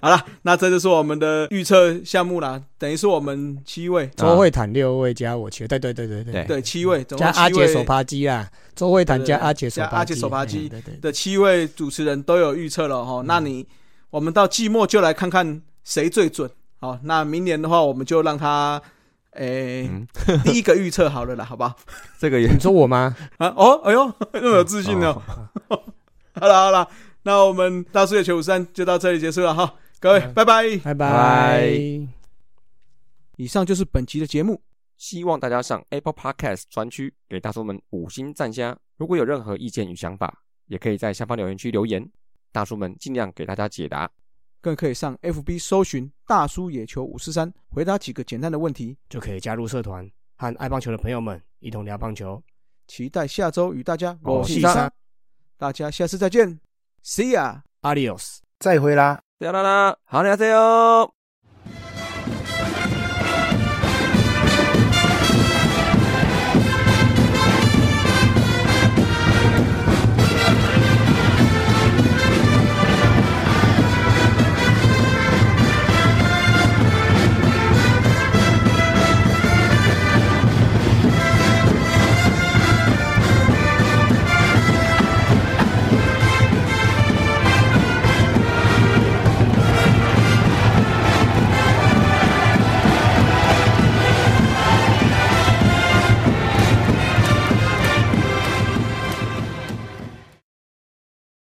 [0.00, 6.44] 好了，那这就是我们的预测项目啦，等于是我们七位，周慧坦六位加我七位，对对对对对，对。
[6.44, 10.70] 对，七位，总加阿杰手扒鸡啦，周慧坦对对加阿杰手扒加阿杰手扒鸡。
[11.00, 13.22] 的七位主持人都有预测了哈。
[13.24, 13.66] 那你
[14.10, 16.50] 我们到季末就来看看谁最准。
[16.80, 18.80] 好，那明年的话，我们就让他，
[19.32, 20.06] 诶、嗯
[20.44, 21.76] 第一个预测好了啦，好不好？
[22.18, 23.16] 这个也你说我吗？
[23.38, 25.20] 啊，哦，哎呦， 那么有自信哦。
[26.34, 26.88] 好了好了，
[27.22, 30.76] 那我们大叔野球五三就到这里结束了哈，各位，拜拜。
[30.84, 32.08] 拜拜拜。
[33.36, 34.60] 以上就是本期的节目。
[34.96, 38.76] 希望大家上 Apple Podcast 专区给大叔们五星赞加。
[38.96, 42.04] 如果有任何意见与想法，也可以在下方留言区留言，
[42.50, 44.10] 大叔们尽量给大家解答。
[44.60, 48.96] 更可以上 FB 搜寻“大叔野球五四三”，回答几个简单的问题。
[49.08, 52.42] 就可以加入社团，和爱棒球的朋友们一同聊棒球。
[52.86, 54.92] 期待下周与大家我是是三
[55.56, 56.58] 大家下次再见
[57.04, 57.60] ，See ya。
[57.82, 58.38] ，Adios。
[58.58, 59.20] 再会啦。
[59.38, 61.17] 啦啦啦，好，你好，加油！